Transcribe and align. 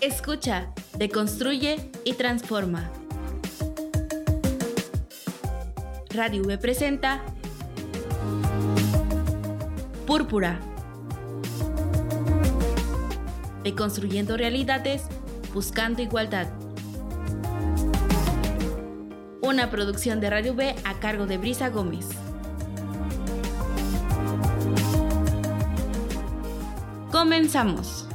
Escucha, 0.00 0.72
deconstruye 0.96 1.90
y 2.04 2.14
transforma. 2.14 2.90
Radio 6.08 6.42
V 6.42 6.56
presenta 6.56 7.22
Púrpura. 10.06 10.58
Deconstruyendo 13.62 14.38
realidades, 14.38 15.02
buscando 15.52 16.00
igualdad. 16.00 16.48
Una 19.42 19.70
producción 19.70 20.18
de 20.20 20.30
Radio 20.30 20.54
V 20.54 20.76
a 20.84 20.94
cargo 20.98 21.26
de 21.26 21.36
Brisa 21.36 21.68
Gómez. 21.68 22.08
Comenzamos. 27.12 28.09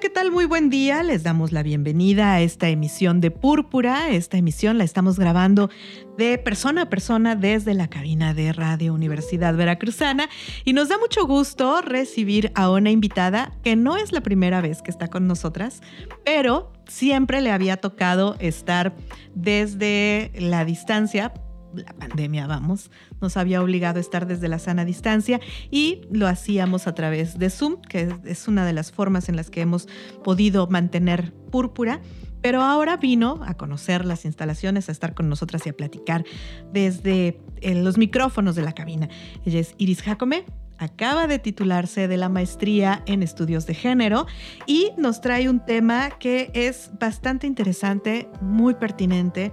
¿Qué 0.00 0.08
tal? 0.08 0.30
Muy 0.30 0.46
buen 0.46 0.70
día. 0.70 1.02
Les 1.02 1.22
damos 1.24 1.52
la 1.52 1.62
bienvenida 1.62 2.32
a 2.32 2.40
esta 2.40 2.70
emisión 2.70 3.20
de 3.20 3.30
Púrpura. 3.30 4.08
Esta 4.08 4.38
emisión 4.38 4.78
la 4.78 4.84
estamos 4.84 5.18
grabando 5.18 5.68
de 6.16 6.38
persona 6.38 6.82
a 6.82 6.88
persona 6.88 7.36
desde 7.36 7.74
la 7.74 7.88
cabina 7.88 8.32
de 8.32 8.54
Radio 8.54 8.94
Universidad 8.94 9.54
Veracruzana 9.54 10.30
y 10.64 10.72
nos 10.72 10.88
da 10.88 10.96
mucho 10.96 11.26
gusto 11.26 11.82
recibir 11.82 12.50
a 12.54 12.70
una 12.70 12.90
invitada 12.90 13.52
que 13.62 13.76
no 13.76 13.98
es 13.98 14.12
la 14.12 14.22
primera 14.22 14.62
vez 14.62 14.80
que 14.80 14.90
está 14.90 15.08
con 15.08 15.26
nosotras, 15.26 15.82
pero 16.24 16.72
siempre 16.88 17.42
le 17.42 17.50
había 17.50 17.76
tocado 17.76 18.36
estar 18.38 18.94
desde 19.34 20.32
la 20.34 20.64
distancia 20.64 21.34
la 21.74 21.92
pandemia, 21.92 22.46
vamos, 22.46 22.90
nos 23.20 23.36
había 23.36 23.62
obligado 23.62 23.98
a 23.98 24.00
estar 24.00 24.26
desde 24.26 24.48
la 24.48 24.58
sana 24.58 24.84
distancia 24.84 25.40
y 25.70 26.02
lo 26.10 26.26
hacíamos 26.26 26.86
a 26.86 26.94
través 26.94 27.38
de 27.38 27.50
Zoom, 27.50 27.80
que 27.82 28.12
es 28.24 28.48
una 28.48 28.64
de 28.64 28.72
las 28.72 28.92
formas 28.92 29.28
en 29.28 29.36
las 29.36 29.50
que 29.50 29.60
hemos 29.60 29.88
podido 30.24 30.66
mantener 30.66 31.32
púrpura. 31.50 32.00
Pero 32.42 32.62
ahora 32.62 32.96
vino 32.96 33.40
a 33.44 33.54
conocer 33.54 34.06
las 34.06 34.24
instalaciones, 34.24 34.88
a 34.88 34.92
estar 34.92 35.14
con 35.14 35.28
nosotras 35.28 35.66
y 35.66 35.70
a 35.70 35.72
platicar 35.74 36.24
desde 36.72 37.38
eh, 37.60 37.74
los 37.74 37.98
micrófonos 37.98 38.56
de 38.56 38.62
la 38.62 38.72
cabina. 38.72 39.10
Ella 39.44 39.60
es 39.60 39.74
Iris 39.76 40.00
Jacome, 40.00 40.46
acaba 40.80 41.26
de 41.26 41.38
titularse 41.38 42.08
de 42.08 42.16
la 42.16 42.28
maestría 42.28 43.02
en 43.06 43.22
estudios 43.22 43.66
de 43.66 43.74
género 43.74 44.26
y 44.66 44.90
nos 44.96 45.20
trae 45.20 45.48
un 45.48 45.64
tema 45.64 46.10
que 46.18 46.50
es 46.54 46.90
bastante 46.98 47.46
interesante, 47.46 48.28
muy 48.40 48.74
pertinente 48.74 49.52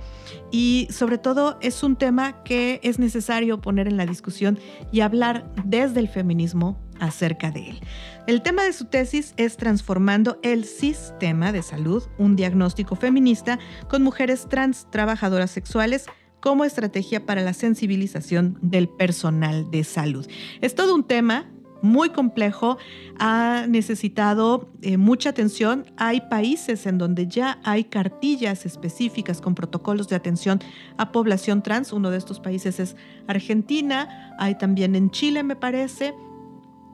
y 0.52 0.88
sobre 0.90 1.18
todo 1.18 1.58
es 1.62 1.84
un 1.84 1.98
tema 1.98 2.44
que 2.44 2.80
es 2.82 2.98
necesario 2.98 3.60
poner 3.60 3.88
en 3.88 3.98
la 3.98 4.06
discusión 4.06 4.58
y 4.92 5.02
hablar 5.02 5.52
desde 5.66 6.00
el 6.00 6.08
feminismo 6.08 6.82
acerca 7.00 7.52
de 7.52 7.72
él. 7.72 7.82
El 8.26 8.42
tema 8.42 8.64
de 8.64 8.74
su 8.74 8.86
tesis 8.86 9.34
es 9.38 9.58
Transformando 9.58 10.40
el 10.44 10.66
Sistema 10.66 11.52
de 11.52 11.62
Salud, 11.62 12.04
un 12.18 12.36
diagnóstico 12.36 12.96
feminista 12.96 13.60
con 13.90 14.02
mujeres 14.02 14.48
trans 14.50 14.88
trabajadoras 14.90 15.52
sexuales 15.52 16.06
como 16.40 16.66
estrategia 16.66 17.26
para 17.26 17.42
la 17.42 17.54
sensibilización 17.54 18.58
del 18.62 18.90
personal 18.90 19.70
de 19.72 19.84
salud. 19.84 20.28
Es 20.62 20.76
todo 20.76 20.96
un 20.96 21.04
tema 21.04 21.52
muy 21.82 22.10
complejo, 22.10 22.78
ha 23.20 23.66
necesitado 23.68 24.70
eh, 24.82 24.98
mucha 24.98 25.30
atención. 25.30 25.86
Hay 25.98 26.22
países 26.22 26.86
en 26.86 26.98
donde 26.98 27.28
ya 27.28 27.60
hay 27.64 27.84
cartillas 27.84 28.66
específicas 28.66 29.42
con 29.42 29.56
protocolos 29.56 30.08
de 30.08 30.16
atención 30.16 30.60
a 30.98 31.12
población 31.12 31.62
trans. 31.62 31.94
Uno 31.94 32.10
de 32.10 32.18
estos 32.18 32.40
países 32.40 32.80
es 32.80 32.96
Argentina, 33.28 34.36
hay 34.40 34.56
también 34.56 34.96
en 34.96 35.12
Chile, 35.12 35.44
me 35.44 35.56
parece 35.56 36.14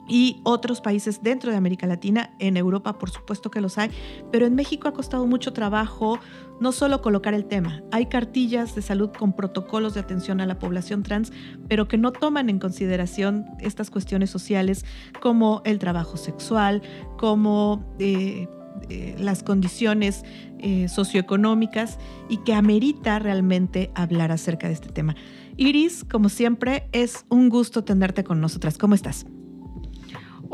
y 0.08 0.40
otros 0.44 0.80
países 0.80 1.22
dentro 1.22 1.50
de 1.50 1.56
América 1.56 1.86
Latina, 1.86 2.34
en 2.38 2.56
Europa 2.56 2.98
por 2.98 3.10
supuesto 3.10 3.50
que 3.50 3.60
los 3.60 3.78
hay, 3.78 3.90
pero 4.30 4.46
en 4.46 4.54
México 4.54 4.88
ha 4.88 4.92
costado 4.92 5.26
mucho 5.26 5.52
trabajo 5.52 6.18
no 6.60 6.72
solo 6.72 7.02
colocar 7.02 7.34
el 7.34 7.46
tema, 7.46 7.82
hay 7.90 8.06
cartillas 8.06 8.74
de 8.74 8.82
salud 8.82 9.10
con 9.10 9.34
protocolos 9.34 9.94
de 9.94 10.00
atención 10.00 10.40
a 10.40 10.46
la 10.46 10.58
población 10.58 11.02
trans, 11.02 11.32
pero 11.68 11.88
que 11.88 11.98
no 11.98 12.12
toman 12.12 12.48
en 12.48 12.58
consideración 12.58 13.46
estas 13.60 13.90
cuestiones 13.90 14.30
sociales 14.30 14.84
como 15.20 15.62
el 15.64 15.78
trabajo 15.78 16.16
sexual, 16.16 16.82
como 17.18 17.84
eh, 17.98 18.46
eh, 18.88 19.14
las 19.18 19.42
condiciones 19.42 20.24
eh, 20.58 20.88
socioeconómicas 20.88 21.98
y 22.28 22.38
que 22.38 22.54
amerita 22.54 23.18
realmente 23.18 23.90
hablar 23.94 24.32
acerca 24.32 24.66
de 24.66 24.74
este 24.74 24.88
tema. 24.88 25.14
Iris, 25.56 26.04
como 26.04 26.28
siempre, 26.28 26.88
es 26.92 27.24
un 27.28 27.48
gusto 27.48 27.84
tenerte 27.84 28.24
con 28.24 28.40
nosotras. 28.40 28.78
¿Cómo 28.78 28.94
estás? 28.94 29.26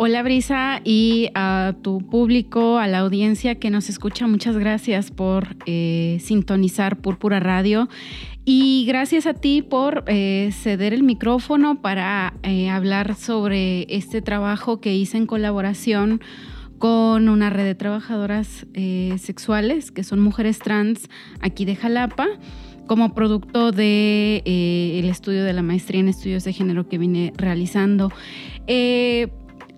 Hola 0.02 0.22
Brisa 0.22 0.80
y 0.82 1.28
a 1.34 1.74
tu 1.82 1.98
público, 1.98 2.78
a 2.78 2.86
la 2.86 3.00
audiencia 3.00 3.56
que 3.56 3.68
nos 3.68 3.90
escucha, 3.90 4.26
muchas 4.26 4.56
gracias 4.56 5.10
por 5.10 5.48
eh, 5.66 6.16
sintonizar 6.22 6.96
Púrpura 6.96 7.38
Radio. 7.38 7.86
Y 8.46 8.86
gracias 8.86 9.26
a 9.26 9.34
ti 9.34 9.60
por 9.60 10.04
eh, 10.06 10.52
ceder 10.54 10.94
el 10.94 11.02
micrófono 11.02 11.82
para 11.82 12.32
eh, 12.42 12.70
hablar 12.70 13.14
sobre 13.14 13.94
este 13.94 14.22
trabajo 14.22 14.80
que 14.80 14.94
hice 14.94 15.18
en 15.18 15.26
colaboración 15.26 16.22
con 16.78 17.28
una 17.28 17.50
red 17.50 17.64
de 17.64 17.74
trabajadoras 17.74 18.66
sexuales 19.18 19.90
que 19.90 20.02
son 20.02 20.18
mujeres 20.18 20.60
trans 20.60 21.10
aquí 21.42 21.66
de 21.66 21.76
Jalapa 21.76 22.26
como 22.86 23.12
producto 23.12 23.70
de, 23.70 24.42
el 24.46 25.10
estudio 25.10 25.44
de 25.44 25.52
la 25.52 25.60
maestría 25.60 26.00
en 26.00 26.08
estudios 26.08 26.42
de 26.44 26.54
género 26.54 26.88
que 26.88 26.96
vine 26.96 27.34
realizando 27.36 28.10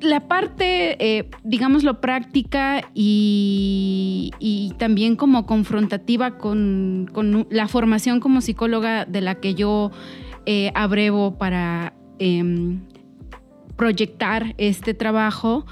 la 0.02 0.28
parte, 0.28 0.96
eh, 1.18 1.30
digámoslo, 1.44 2.00
práctica 2.00 2.82
y, 2.94 4.30
también 4.78 5.16
como 5.16 5.46
confrontativa 5.46 6.38
con, 6.38 7.46
la 7.50 7.68
formación 7.68 8.20
como 8.20 8.40
psicóloga 8.40 9.04
de 9.04 9.20
la 9.20 9.36
que 9.36 9.54
yo 9.54 9.90
eh, 10.46 10.72
abrevo 10.74 11.38
para 11.38 11.94
em, 12.18 12.80
proyectar 13.76 14.54
este 14.58 14.94
trabajo, 14.94 15.66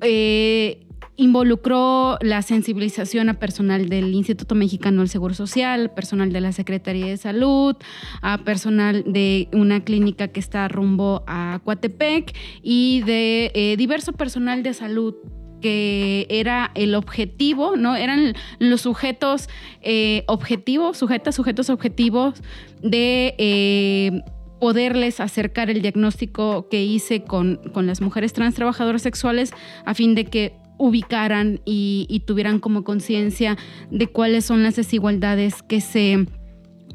eh, 0.00 0.86
involucró 1.16 2.18
la 2.20 2.42
sensibilización 2.42 3.28
a 3.28 3.38
personal 3.38 3.88
del 3.88 4.14
Instituto 4.14 4.54
Mexicano 4.54 5.00
del 5.00 5.08
Seguro 5.08 5.34
Social, 5.34 5.90
personal 5.90 6.32
de 6.32 6.40
la 6.40 6.52
Secretaría 6.52 7.06
de 7.06 7.16
Salud, 7.16 7.76
a 8.22 8.38
personal 8.38 9.04
de 9.06 9.48
una 9.52 9.84
clínica 9.84 10.28
que 10.28 10.40
está 10.40 10.68
rumbo 10.68 11.22
a 11.26 11.60
Coatepec 11.64 12.34
y 12.62 13.02
de 13.02 13.52
eh, 13.54 13.76
diverso 13.76 14.12
personal 14.12 14.62
de 14.62 14.74
salud 14.74 15.14
que 15.60 16.26
era 16.28 16.72
el 16.74 16.94
objetivo, 16.94 17.76
¿no? 17.76 17.94
Eran 17.94 18.34
los 18.58 18.80
sujetos 18.80 19.48
eh, 19.80 20.24
objetivos, 20.26 20.98
sujetas, 20.98 21.36
sujetos 21.36 21.70
objetivos 21.70 22.42
de 22.82 23.36
eh, 23.38 24.22
poderles 24.60 25.20
acercar 25.20 25.70
el 25.70 25.80
diagnóstico 25.80 26.68
que 26.68 26.82
hice 26.82 27.22
con, 27.22 27.60
con 27.72 27.86
las 27.86 28.00
mujeres 28.00 28.32
trans 28.32 28.54
trabajadoras 28.54 29.02
sexuales 29.02 29.52
a 29.84 29.94
fin 29.94 30.14
de 30.14 30.24
que 30.24 30.61
ubicaran 30.78 31.60
y, 31.64 32.22
tuvieran 32.26 32.58
como 32.58 32.84
conciencia 32.84 33.56
de 33.90 34.06
cuáles 34.06 34.44
son 34.44 34.62
las 34.62 34.76
desigualdades 34.76 35.62
que 35.62 35.80
se 35.80 36.26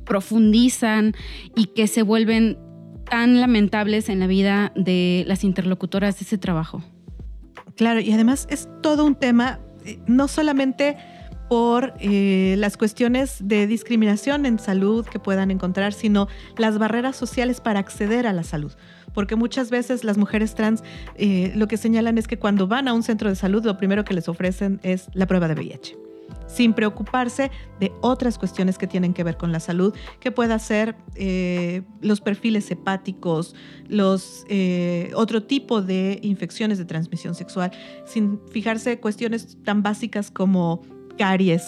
profundizan 0.05 1.13
y 1.55 1.67
que 1.67 1.87
se 1.87 2.01
vuelven 2.01 2.57
tan 3.09 3.39
lamentables 3.39 4.09
en 4.09 4.19
la 4.19 4.27
vida 4.27 4.71
de 4.75 5.23
las 5.27 5.43
interlocutoras 5.43 6.19
de 6.19 6.25
ese 6.25 6.37
trabajo. 6.37 6.83
Claro, 7.75 7.99
y 7.99 8.11
además 8.11 8.47
es 8.49 8.67
todo 8.81 9.05
un 9.05 9.15
tema, 9.15 9.59
eh, 9.85 9.99
no 10.07 10.27
solamente 10.27 10.97
por 11.49 11.93
eh, 11.99 12.55
las 12.57 12.75
cuestiones 12.75 13.37
de 13.47 13.67
discriminación 13.67 14.45
en 14.45 14.59
salud 14.59 15.05
que 15.05 15.19
puedan 15.19 15.51
encontrar, 15.51 15.93
sino 15.93 16.27
las 16.57 16.77
barreras 16.77 17.15
sociales 17.15 17.61
para 17.61 17.79
acceder 17.79 18.27
a 18.27 18.33
la 18.33 18.43
salud 18.43 18.73
porque 19.17 19.35
muchas 19.35 19.71
veces 19.71 20.03
las 20.03 20.15
mujeres 20.19 20.53
trans 20.53 20.83
eh, 21.15 21.51
lo 21.55 21.67
que 21.67 21.77
señalan 21.77 22.19
es 22.19 22.27
que 22.27 22.37
cuando 22.37 22.67
van 22.67 22.87
a 22.87 22.93
un 22.93 23.01
centro 23.01 23.29
de 23.29 23.35
salud 23.35 23.65
lo 23.65 23.75
primero 23.75 24.05
que 24.05 24.13
les 24.13 24.29
ofrecen 24.29 24.79
es 24.83 25.09
la 25.15 25.25
prueba 25.25 25.47
de 25.47 25.55
VIH 25.55 25.97
sin 26.45 26.73
preocuparse 26.73 27.49
de 27.79 27.91
otras 28.01 28.37
cuestiones 28.37 28.77
que 28.77 28.85
tienen 28.85 29.15
que 29.15 29.23
ver 29.23 29.35
con 29.35 29.51
la 29.51 29.59
salud, 29.59 29.91
que 30.19 30.31
pueda 30.31 30.59
ser 30.59 30.95
eh, 31.15 31.81
los 31.99 32.21
perfiles 32.21 32.69
hepáticos, 32.69 33.55
los 33.87 34.45
eh, 34.49 35.11
otro 35.15 35.41
tipo 35.41 35.81
de 35.81 36.19
infecciones 36.21 36.77
de 36.77 36.85
transmisión 36.85 37.33
sexual, 37.33 37.71
sin 38.05 38.39
fijarse 38.51 38.99
cuestiones 38.99 39.57
tan 39.63 39.81
básicas 39.81 40.29
como 40.29 40.83
caries 41.17 41.65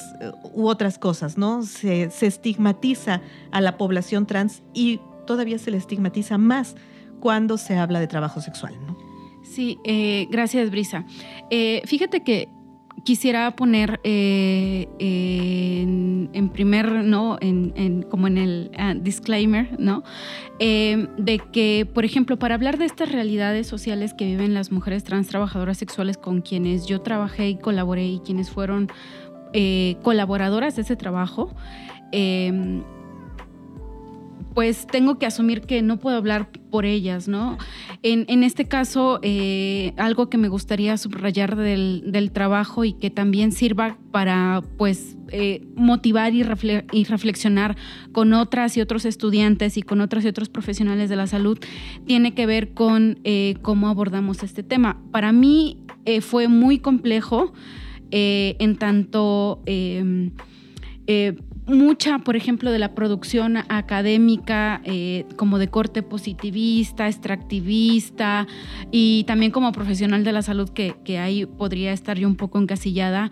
u 0.54 0.68
otras 0.68 1.00
cosas, 1.00 1.36
¿no? 1.36 1.64
Se, 1.64 2.12
se 2.12 2.28
estigmatiza 2.28 3.22
a 3.50 3.60
la 3.60 3.76
población 3.76 4.28
trans 4.28 4.62
y 4.76 5.00
todavía 5.26 5.58
se 5.58 5.72
le 5.72 5.78
estigmatiza 5.78 6.38
más 6.38 6.76
cuando 7.20 7.58
se 7.58 7.78
habla 7.78 8.00
de 8.00 8.08
trabajo 8.08 8.42
sexual, 8.42 8.76
¿no? 8.86 9.10
Sí, 9.50 9.80
eh, 9.84 10.28
gracias, 10.30 10.70
Brisa. 10.70 11.06
Eh, 11.50 11.82
fíjate 11.86 12.22
que 12.22 12.50
quisiera 13.04 13.50
poner 13.56 14.00
eh, 14.04 14.88
en, 15.00 16.50
primer, 16.50 16.92
¿no? 17.04 17.38
En, 17.42 18.04
como 18.04 18.28
en 18.28 18.38
el 18.38 18.72
ah, 18.78 18.94
disclaimer, 18.94 19.80
¿no? 19.80 20.04
De 20.60 21.42
que, 21.52 21.90
por 21.92 22.06
ejemplo, 22.06 22.38
para 22.38 22.56
hablar 22.56 22.78
de 22.78 22.86
estas 22.86 23.12
realidades 23.12 23.66
sociales 23.66 24.14
que 24.14 24.26
viven 24.26 24.54
las 24.54 24.72
mujeres 24.72 25.04
trans 25.04 25.28
trabajadoras 25.28 25.78
sexuales 25.78 26.18
con 26.18 26.42
quienes 26.42 26.86
yo 26.86 27.02
trabajé 27.02 27.50
y 27.50 27.58
colaboré 27.58 28.06
y 28.06 28.20
quienes 28.20 28.52
fueron 28.52 28.92
colaboradoras 30.04 30.76
de 30.76 30.84
ese 30.84 30.96
trabajo, 30.96 31.56
pues 34.54 34.86
tengo 34.86 35.18
que 35.18 35.26
asumir 35.26 35.62
que 35.62 35.82
no 35.82 35.98
puedo 35.98 36.18
hablar 36.18 36.50
por 36.70 36.86
ellas, 36.86 37.28
¿no? 37.28 37.58
En, 38.04 38.44
este 38.44 38.66
caso, 38.68 39.20
eh, 39.24 39.94
algo 39.98 40.30
que 40.30 40.38
me 40.38 40.48
gustaría 40.48 40.98
subrayar 40.98 41.56
del, 41.56 42.32
trabajo 42.34 42.86
y 42.86 42.94
que 42.94 43.10
también 43.10 43.52
sirva 43.52 43.98
para, 44.12 44.62
pues, 44.78 45.18
eh, 45.32 45.66
motivar 45.76 46.34
y, 46.34 46.44
reflexionar 46.44 47.76
con 48.12 48.34
otras 48.34 48.78
y 48.78 48.82
otros 48.82 49.06
estudiantes 49.06 49.78
y 49.78 49.82
con 49.82 50.02
otras 50.02 50.24
y 50.26 50.28
otros 50.28 50.50
profesionales 50.50 51.10
de 51.10 51.16
la 51.16 51.28
salud, 51.28 51.60
tiene 52.06 52.34
que 52.34 52.46
ver 52.46 52.74
con 52.74 53.20
eh, 53.24 53.56
cómo 53.62 53.90
abordamos 53.90 54.44
este 54.44 54.64
tema. 54.64 55.02
Para 55.12 55.32
mí 55.32 55.78
fue 56.22 56.48
muy 56.48 56.80
complejo 56.80 57.54
en 58.10 58.78
tanto 58.78 59.62
mucha, 61.70 62.20
por 62.20 62.36
ejemplo, 62.36 62.72
de 62.72 62.80
la 62.80 62.96
producción 62.96 63.58
académica 63.58 64.82
eh, 64.84 65.26
como 65.36 65.60
de 65.60 65.68
corte 65.70 66.04
positivista, 66.04 67.08
extractivista 67.08 68.48
y 68.92 69.24
también 69.26 69.52
como 69.52 69.72
profesional 69.72 70.24
de 70.24 70.32
la 70.32 70.42
salud 70.42 70.70
que, 70.70 70.96
ahí 71.20 71.46
podría 71.46 71.92
estar 71.92 72.18
yo 72.18 72.28
un 72.28 72.36
poco 72.36 72.60
encasillada, 72.60 73.30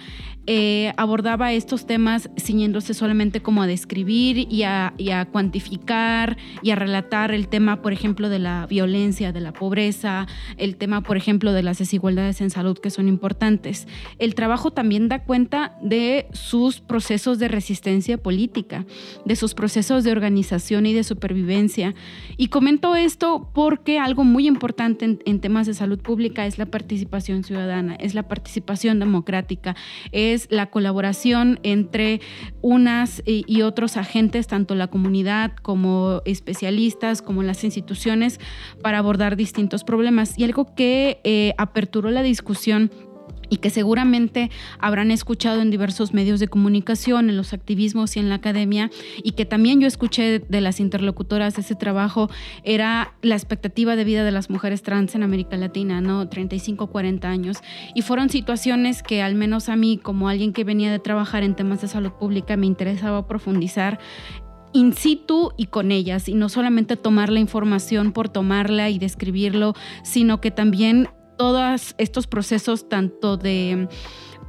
eh, 0.50 0.94
abordaba 0.98 1.52
estos 1.52 1.86
temas 1.86 2.30
ciñéndose 2.38 2.94
solamente 2.94 3.42
como 3.42 3.62
a 3.62 3.68
describir 3.68 4.48
y 4.50 4.64
a, 4.64 4.94
cuantificar 5.32 6.38
y 6.62 6.72
a 6.72 6.76
relatar 6.76 7.32
el 7.32 7.48
tema, 7.48 7.82
por 7.82 7.92
ejemplo, 7.92 8.30
de 8.30 8.40
la 8.40 8.66
violencia, 8.68 9.32
de 9.32 9.42
la 9.42 9.52
pobreza, 9.52 10.28
el 10.58 10.78
tema, 10.78 11.02
por 11.02 11.18
ejemplo, 11.18 11.52
de 11.52 11.64
las 11.64 11.80
desigualdades 11.80 12.42
en 12.42 12.50
salud 12.50 12.78
que 12.78 12.90
son 12.90 13.08
importantes. 13.08 13.88
El 14.20 14.36
trabajo 14.36 14.72
también 14.72 15.10
da 15.10 15.24
cuenta 15.24 15.78
de 15.82 16.28
sus 16.32 16.80
procesos 16.80 17.40
de 17.40 17.48
resistencia 17.48 18.18
política, 18.28 18.86
de 19.24 19.38
sus 19.38 19.54
procesos 19.54 20.04
de 20.04 20.12
organización 20.12 20.86
y 20.86 20.94
de 20.94 21.06
supervivencia. 21.06 21.96
Y 22.36 22.50
comento 22.50 22.94
esto 22.94 23.50
porque 23.54 24.00
algo 24.00 24.26
muy 24.26 24.48
importante 24.48 25.18
en, 25.24 25.40
temas 25.40 25.66
de 25.66 25.74
salud 25.74 26.00
pública 26.00 26.46
es 26.46 26.58
la 26.58 26.66
participación 26.66 27.46
ciudadana, 27.46 27.96
es 27.96 28.16
la 28.16 28.28
participación 28.28 29.00
democrática, 29.00 29.78
es 30.12 30.50
la 30.52 30.66
colaboración 30.66 31.62
entre 31.64 32.20
unas 32.62 33.24
y 33.26 33.62
otros 33.62 33.96
agentes, 33.96 34.48
tanto 34.48 34.76
la 34.76 34.88
comunidad 34.88 35.54
como 35.62 36.22
especialistas, 36.26 37.22
como 37.22 37.44
las 37.44 37.64
instituciones, 37.64 38.42
para 38.84 38.98
abordar 38.98 39.38
distintos 39.38 39.86
problemas. 39.86 40.38
Y 40.38 40.44
algo 40.44 40.76
que 40.76 41.22
eh, 41.24 41.54
aperturó 41.58 42.12
la 42.12 42.24
discusión 42.24 42.92
y 43.50 43.58
que 43.58 43.70
seguramente 43.70 44.50
habrán 44.80 45.12
escuchado 45.12 45.62
en 45.62 45.72
diversos 45.72 46.14
medios 46.14 46.40
de 46.40 46.48
comunicación, 46.48 47.30
en 47.30 47.38
los 47.38 47.54
activismos 47.54 48.16
y 48.16 48.20
en 48.20 48.30
la 48.30 48.36
academia, 48.36 48.90
y 49.24 49.32
que 49.32 49.46
también 49.46 49.80
yo 49.80 49.88
escuché 49.88 50.40
de 50.40 50.62
las 50.62 50.80
interlocutoras 50.80 51.56
de 51.56 51.62
ese 51.62 51.76
trabajo, 51.76 52.30
era 52.64 53.14
la 53.22 53.36
expectativa 53.36 53.96
de 53.96 54.04
vida 54.04 54.24
de 54.24 54.32
las 54.32 54.50
mujeres 54.50 54.84
trans 54.84 55.16
en 55.16 55.24
América 55.24 55.58
Latina, 55.58 56.02
¿no? 56.02 56.28
35, 56.28 56.88
40 56.88 57.30
años. 57.30 57.58
Y 57.96 58.02
fueron 58.02 58.30
situaciones 58.30 59.04
que 59.04 59.22
al 59.22 59.36
menos 59.36 59.70
a 59.70 59.76
mí, 59.76 60.00
como 60.02 60.30
alguien 60.30 60.54
que 60.54 60.64
venía 60.64 60.92
de 60.92 61.00
trabajar 61.00 61.44
en 61.44 61.56
temas 61.56 61.82
de 61.82 61.88
salud 61.88 62.12
pública, 62.12 62.58
me 62.58 62.66
interesaba 62.66 63.28
profundizar 63.28 64.00
in 64.74 64.94
situ 64.94 65.54
y 65.58 65.68
con 65.68 65.92
ellas, 65.92 66.28
y 66.30 66.36
no 66.36 66.50
solamente 66.50 66.98
tomar 66.98 67.30
la 67.30 67.40
información 67.40 68.12
por 68.12 68.30
tomarla 68.30 68.90
y 68.90 69.00
describirlo, 69.00 69.74
sino 70.04 70.42
que 70.42 70.52
también 70.52 71.10
todos 71.38 71.96
estos 71.98 72.28
procesos 72.28 72.90
tanto 72.90 73.38
de 73.38 73.88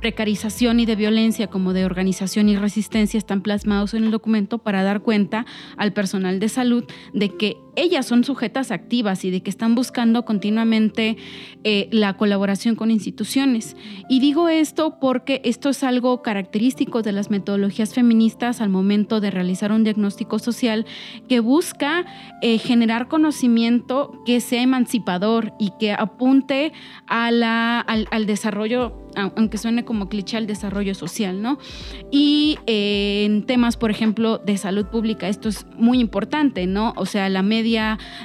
precarización 0.01 0.81
y 0.81 0.87
de 0.87 0.97
violencia 0.97 1.49
como 1.49 1.73
de 1.73 1.85
organización 1.85 2.49
y 2.49 2.57
resistencia 2.57 3.19
están 3.19 3.43
plasmados 3.43 3.95
en 3.95 4.05
el 4.05 4.11
documento 4.11 4.59
para 4.59 4.83
dar 4.83 5.03
cuenta 5.03 5.45
al 5.77 5.93
personal 5.93 6.39
de 6.39 6.49
salud 6.49 6.85
de 7.13 7.37
que 7.37 7.57
ellas 7.79 8.07
son 8.07 8.25
sujetas 8.25 8.71
activas 8.71 9.25
y 9.25 9.31
de 9.31 9.41
que 9.41 9.51
están 9.51 9.75
buscando 9.75 10.25
continuamente 10.25 11.17
eh, 11.65 11.89
la 11.93 12.17
colaboración 12.17 12.75
con 12.75 12.91
instituciones. 12.91 13.77
Y 14.09 14.21
digo 14.21 14.49
esto 14.49 14.99
porque 15.01 15.41
esto 15.45 15.71
es 15.71 15.83
algo 15.85 16.23
característico 16.23 17.03
de 17.03 17.13
las 17.13 17.31
metodologías 17.31 17.95
feministas 17.95 18.61
al 18.61 18.69
momento 18.69 19.21
de 19.21 19.31
realizar 19.31 19.73
un 19.73 19.85
diagnóstico 19.85 20.39
social 20.39 20.87
que 21.29 21.41
busca 21.41 22.05
eh, 22.43 22.59
generar 22.59 23.09
conocimiento 23.09 24.13
que 24.27 24.41
sea 24.41 24.63
emancipador 24.63 25.53
y 25.59 25.73
que 25.79 25.93
apunte 25.93 26.73
a 27.07 27.31
la, 27.31 27.81
al 27.81 28.27
desarrollo 28.27 29.09
aunque 29.19 29.59
suene 29.59 29.85
como 29.85 30.09
cliché 30.09 30.37
al 30.37 30.47
desarrollo 30.47 30.95
social, 30.95 31.43
¿no? 31.43 31.59
Y 32.11 32.59
eh, 32.67 33.25
en 33.25 33.45
temas, 33.45 33.77
por 33.77 33.91
ejemplo, 33.91 34.39
de 34.39 34.57
salud 34.59 34.87
pública, 34.87 35.29
esto 35.29 35.49
es 35.49 35.67
muy 35.77 35.99
importante, 35.99 36.67
¿no? 36.67 36.93
O 36.97 37.07
sea, 37.07 37.29
la 37.29 37.43
media 37.43 37.68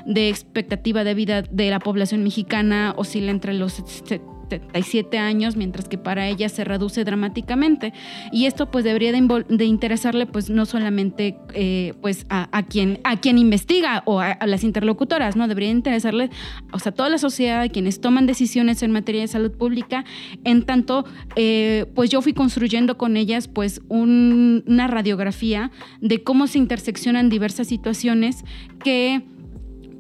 de 0.06 0.30
expectativa 0.30 1.04
de 1.04 1.14
vida 1.14 1.42
de 1.42 1.70
la 1.70 1.80
población 1.80 2.24
mexicana 2.24 2.94
oscila 2.98 3.32
entre 3.32 3.54
los 3.54 3.74
77 3.74 5.18
años, 5.18 5.56
mientras 5.56 5.88
que 5.88 5.98
para 5.98 6.28
ella 6.28 6.50
se 6.50 6.64
reduce 6.64 7.04
dramáticamente. 7.04 7.94
Y 8.32 8.46
esto 8.46 8.70
pues 8.72 8.84
debería 8.84 9.12
de, 9.12 9.66
interesarle 9.66 10.26
pues 10.26 10.50
no 10.50 10.66
solamente 10.66 11.38
eh, 11.54 11.94
pues 12.02 12.26
a, 12.30 12.64
quien, 12.64 13.00
a 13.04 13.20
quien 13.20 13.38
investiga 13.38 14.04
o 14.06 14.20
a, 14.20 14.38
las 14.46 14.64
interlocutoras, 14.64 15.36
¿no? 15.36 15.48
Debería 15.48 15.72
interesarle 15.72 16.30
o 16.72 16.80
sea, 16.80 16.92
toda 16.92 17.10
la 17.10 17.18
sociedad, 17.18 17.62
a 17.62 17.70
quienes 17.70 18.02
toman 18.02 18.26
decisiones 18.26 18.84
en 18.84 18.92
materia 18.92 19.22
de 19.22 19.28
salud 19.28 19.52
pública, 19.52 20.06
en 20.44 20.64
tanto 20.64 21.06
eh, 21.36 21.86
pues 21.96 22.10
yo 22.10 22.22
fui 22.22 22.34
construyendo 22.34 22.98
con 22.98 23.18
ellas 23.18 23.48
pues 23.48 23.82
una 23.90 24.88
radiografía 24.88 25.72
de 26.02 26.24
cómo 26.24 26.48
se 26.48 26.58
interseccionan 26.58 27.30
diversas 27.30 27.68
situaciones 27.68 28.44
que 28.84 29.24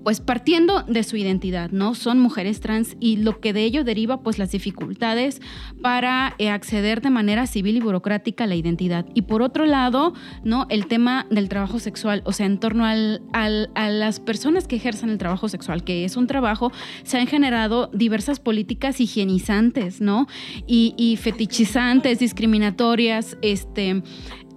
pues 0.03 0.19
partiendo 0.19 0.83
de 0.83 1.03
su 1.03 1.17
identidad, 1.17 1.71
¿no? 1.71 1.95
Son 1.95 2.19
mujeres 2.19 2.59
trans 2.59 2.95
y 2.99 3.17
lo 3.17 3.39
que 3.39 3.53
de 3.53 3.63
ello 3.63 3.83
deriva 3.83 4.21
pues 4.21 4.37
las 4.37 4.51
dificultades 4.51 5.41
para 5.81 6.35
eh, 6.37 6.49
acceder 6.49 7.01
de 7.01 7.09
manera 7.09 7.47
civil 7.47 7.77
y 7.77 7.79
burocrática 7.79 8.43
a 8.43 8.47
la 8.47 8.55
identidad. 8.55 9.05
Y 9.13 9.23
por 9.23 9.41
otro 9.41 9.65
lado, 9.65 10.13
¿no? 10.43 10.67
El 10.69 10.87
tema 10.87 11.25
del 11.29 11.49
trabajo 11.49 11.79
sexual, 11.79 12.21
o 12.25 12.33
sea, 12.33 12.45
en 12.45 12.59
torno 12.59 12.85
al, 12.85 13.21
a 13.33 13.89
las 13.89 14.19
personas 14.19 14.67
que 14.67 14.75
ejercen 14.75 15.09
el 15.09 15.17
trabajo 15.17 15.47
sexual, 15.49 15.83
que 15.83 16.05
es 16.05 16.17
un 16.17 16.27
trabajo, 16.27 16.71
se 17.03 17.17
han 17.17 17.27
generado 17.27 17.89
diversas 17.93 18.39
políticas 18.39 18.99
higienizantes, 18.99 20.01
¿no? 20.01 20.27
Y, 20.67 20.93
y 20.97 21.17
fetichizantes, 21.17 22.19
discriminatorias, 22.19 23.37
este, 23.41 24.03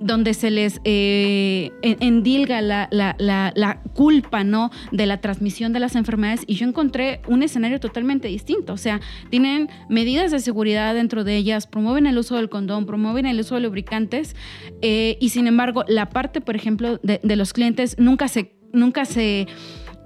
donde 0.00 0.34
se 0.34 0.50
les 0.50 0.80
eh, 0.84 1.70
endilga 1.82 2.60
la, 2.60 3.80
culpa 3.94 4.44
¿no? 4.44 4.70
de 4.92 5.06
la 5.06 5.20
transmisión 5.20 5.72
de 5.72 5.80
las 5.80 5.96
enfermedades 5.96 6.42
y 6.46 6.54
yo 6.54 6.66
encontré 6.66 7.20
un 7.26 7.42
escenario 7.42 7.80
totalmente 7.80 8.28
distinto. 8.28 8.72
O 8.72 8.76
sea, 8.76 9.00
tienen 9.30 9.68
medidas 9.88 10.30
de 10.30 10.40
seguridad 10.40 10.94
dentro 10.94 11.24
de 11.24 11.36
ellas, 11.36 11.66
promueven 11.66 12.06
el 12.06 12.18
uso 12.18 12.36
del 12.36 12.48
condón, 12.48 12.86
promueven 12.86 13.26
el 13.26 13.40
uso 13.40 13.54
de 13.54 13.62
lubricantes 13.62 14.36
eh, 14.82 15.16
y 15.20 15.30
sin 15.30 15.46
embargo 15.46 15.84
la 15.88 16.10
parte, 16.10 16.40
por 16.40 16.56
ejemplo, 16.56 16.98
de, 17.02 17.20
de 17.22 17.36
los 17.36 17.52
clientes 17.52 17.96
nunca 17.98 18.28
se... 18.28 18.54
Nunca 18.72 19.06
se 19.06 19.46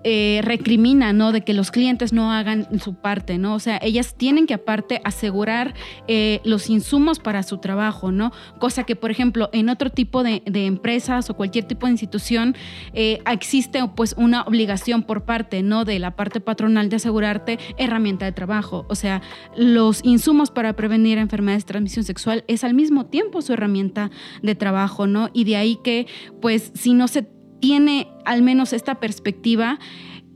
eh, 0.02 0.40
recrimina, 0.42 1.12
¿no? 1.12 1.30
De 1.30 1.42
que 1.42 1.52
los 1.52 1.71
clientes 1.71 2.14
no 2.14 2.33
hagan 2.33 2.80
su 2.80 2.95
parte, 2.95 3.37
¿no? 3.37 3.54
O 3.54 3.59
sea, 3.59 3.78
ellas 3.83 4.14
tienen 4.16 4.47
que 4.47 4.54
aparte 4.54 5.02
asegurar 5.04 5.75
eh, 6.09 6.40
los 6.45 6.71
insumos 6.71 7.19
para 7.19 7.42
su 7.42 7.59
trabajo, 7.59 8.11
¿no? 8.11 8.33
Cosa 8.59 8.85
que, 8.85 8.97
por 8.97 9.11
ejemplo, 9.11 9.50
en 9.52 9.69
otro 9.69 9.90
tipo 9.90 10.23
de, 10.23 10.42
empresas 10.47 11.28
o 11.28 11.35
cualquier 11.35 11.64
tipo 11.64 11.87
de 11.87 11.92
institución 11.92 12.57
eh, 12.95 13.21
existe 13.30 13.87
pues 13.95 14.14
una 14.16 14.42
obligación 14.42 15.02
por 15.02 15.25
parte, 15.25 15.62
¿no? 15.62 15.85
De 15.85 15.99
la 15.99 16.16
parte 16.16 16.40
patronal 16.40 16.88
de 16.88 16.97
asegurarte 16.97 17.59
herramienta 17.76 18.25
de 18.25 18.33
trabajo. 18.33 18.87
O 18.88 18.95
sea, 18.95 19.21
los 19.54 20.02
insumos 20.02 20.50
para 20.50 20.75
prevenir 20.76 21.19
enfermedades 21.19 21.64
de 21.64 21.69
transmisión 21.69 22.04
sexual 22.07 22.45
es 22.49 22.64
al 22.64 22.73
mismo 22.73 23.07
tiempo 23.07 23.42
su 23.42 23.52
herramienta 23.52 24.11
de 24.42 24.54
trabajo, 24.54 25.07
¿no? 25.07 25.28
Y 25.35 25.45
de 25.45 25.57
ahí 25.57 25.78
que, 25.85 26.07
pues, 26.40 26.73
si 26.75 26.95
no 26.95 27.07
se 27.07 27.28
tiene 27.61 28.09
al 28.25 28.43
menos 28.43 28.73
esta 28.73 28.97
perspectiva, 28.97 29.79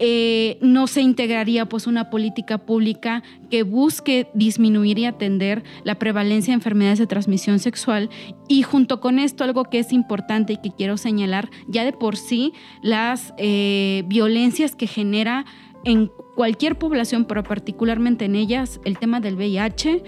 eh, 0.01 0.59
no 0.61 0.89
se 0.89 1.03
integraría 1.03 1.67
pues 1.67 1.87
una 1.87 2.11
política 2.11 2.59
pública 2.59 3.23
que 3.49 3.63
busque 3.63 4.29
disminuir 4.35 4.99
y 4.99 5.05
atender 5.05 5.63
la 5.85 6.01
prevalencia 6.01 6.51
de 6.51 6.57
enfermedades 6.57 6.99
de 6.99 7.07
transmisión 7.07 7.61
sexual. 7.61 8.11
Y 8.49 8.63
junto 8.63 9.01
con 9.01 9.21
esto 9.21 9.45
algo 9.45 9.65
que 9.65 9.79
es 9.79 9.93
importante 9.93 10.55
y 10.55 10.57
que 10.57 10.73
quiero 10.77 10.97
señalar 10.97 11.49
ya 11.69 11.85
de 11.85 11.93
por 11.93 12.17
sí 12.17 12.53
las 12.83 13.35
eh, 13.39 14.03
violencias 14.07 14.75
que 14.75 14.89
genera 14.89 15.45
en 15.85 16.11
cualquier 16.35 16.77
población 16.77 17.27
pero 17.27 17.45
particularmente 17.45 18.25
en 18.25 18.35
ellas 18.35 18.81
el 18.85 18.99
tema 18.99 19.21
del 19.21 19.37
VIH 19.37 20.03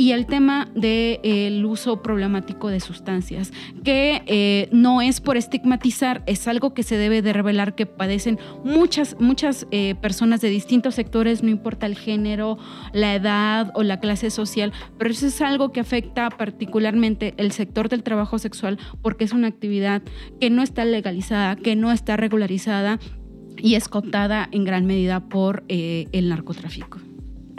y 0.00 0.12
el 0.12 0.24
tema 0.24 0.66
del 0.74 1.20
de, 1.20 1.62
uso 1.66 2.00
problemático 2.00 2.68
de 2.68 2.80
sustancias, 2.80 3.52
que 3.84 4.22
eh, 4.24 4.70
no 4.72 5.02
es 5.02 5.20
por 5.20 5.36
estigmatizar, 5.36 6.22
es 6.24 6.48
algo 6.48 6.72
que 6.72 6.82
se 6.82 6.96
debe 6.96 7.20
de 7.20 7.34
revelar 7.34 7.74
que 7.74 7.84
padecen 7.84 8.38
muchas, 8.64 9.14
muchas 9.20 9.66
eh, 9.72 9.94
personas 9.96 10.40
de 10.40 10.48
distintos 10.48 10.94
sectores, 10.94 11.42
no 11.42 11.50
importa 11.50 11.84
el 11.84 11.98
género, 11.98 12.56
la 12.94 13.14
edad 13.14 13.72
o 13.74 13.82
la 13.82 14.00
clase 14.00 14.30
social, 14.30 14.72
pero 14.96 15.10
eso 15.10 15.26
es 15.26 15.42
algo 15.42 15.70
que 15.70 15.80
afecta 15.80 16.30
particularmente 16.30 17.34
el 17.36 17.52
sector 17.52 17.90
del 17.90 18.02
trabajo 18.02 18.38
sexual 18.38 18.78
porque 19.02 19.24
es 19.24 19.32
una 19.34 19.48
actividad 19.48 20.00
que 20.40 20.48
no 20.48 20.62
está 20.62 20.86
legalizada, 20.86 21.56
que 21.56 21.76
no 21.76 21.92
está 21.92 22.16
regularizada 22.16 22.98
y 23.58 23.74
es 23.74 23.86
cooptada 23.90 24.48
en 24.50 24.64
gran 24.64 24.86
medida 24.86 25.28
por 25.28 25.62
eh, 25.68 26.06
el 26.12 26.30
narcotráfico. 26.30 27.09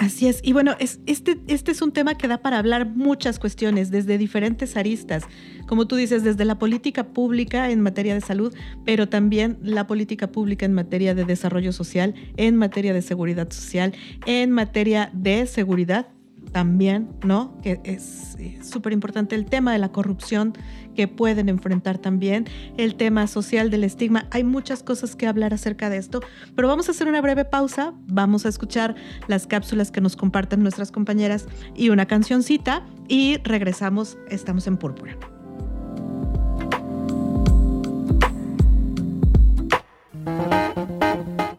Así 0.01 0.27
es. 0.27 0.41
Y 0.43 0.51
bueno, 0.53 0.74
es, 0.79 1.00
este, 1.05 1.39
este 1.46 1.72
es 1.72 1.79
un 1.84 1.91
tema 1.91 2.15
que 2.15 2.27
da 2.27 2.39
para 2.39 2.58
hablar 2.58 2.88
muchas 2.88 3.38
cuestiones 3.38 3.91
desde 3.91 4.17
diferentes 4.17 4.75
aristas. 4.75 5.25
Como 5.67 5.86
tú 5.86 5.96
dices, 5.96 6.24
desde 6.24 6.43
la 6.43 6.58
política 6.58 7.10
pública 7.10 7.70
en 7.70 7.81
materia 7.81 8.15
de 8.15 8.22
salud, 8.22 8.51
pero 8.84 9.08
también 9.08 9.60
la 9.62 9.86
política 9.86 10.31
pública 10.31 10.65
en 10.65 10.74
materia 10.74 11.13
de 11.13 11.24
desarrollo 11.24 11.72
social, 11.72 12.15
en 12.36 12.55
materia 12.55 12.96
de 12.96 13.03
seguridad 13.03 13.51
social, 13.51 13.93
en 14.25 14.50
materia 14.50 15.12
de 15.13 15.46
seguridad 15.46 16.08
también, 16.51 17.10
¿no? 17.24 17.55
Que 17.62 17.79
es 17.84 18.36
súper 18.63 18.93
importante 18.93 19.36
el 19.36 19.46
tema 19.46 19.72
de 19.72 19.77
la 19.77 19.91
corrupción 19.91 20.53
que 20.95 21.07
pueden 21.07 21.50
enfrentar 21.50 21.98
también, 21.98 22.45
el 22.77 22.95
tema 22.95 23.27
social 23.27 23.69
del 23.69 23.83
estigma. 23.83 24.27
Hay 24.31 24.43
muchas 24.43 24.83
cosas 24.83 25.15
que 25.15 25.27
hablar 25.27 25.53
acerca 25.53 25.89
de 25.89 25.98
esto, 25.98 26.21
pero 26.55 26.67
vamos 26.67 26.88
a 26.88 26.91
hacer 26.91 27.07
una 27.07 27.21
breve 27.21 27.45
pausa, 27.45 27.93
vamos 28.07 28.45
a 28.45 28.50
escuchar 28.50 28.95
las 29.27 29.48
cápsulas 29.48 29.91
que 29.91 30.01
nos 30.01 30.15
comparten 30.15 30.62
nuestras 30.62 30.91
compañeras 30.91 31.48
y 31.75 31.89
una 31.89 32.05
cancioncita 32.05 32.86
y 33.07 33.38
regresamos, 33.43 34.17
estamos 34.29 34.67
en 34.67 34.77
Púrpura. 34.77 35.17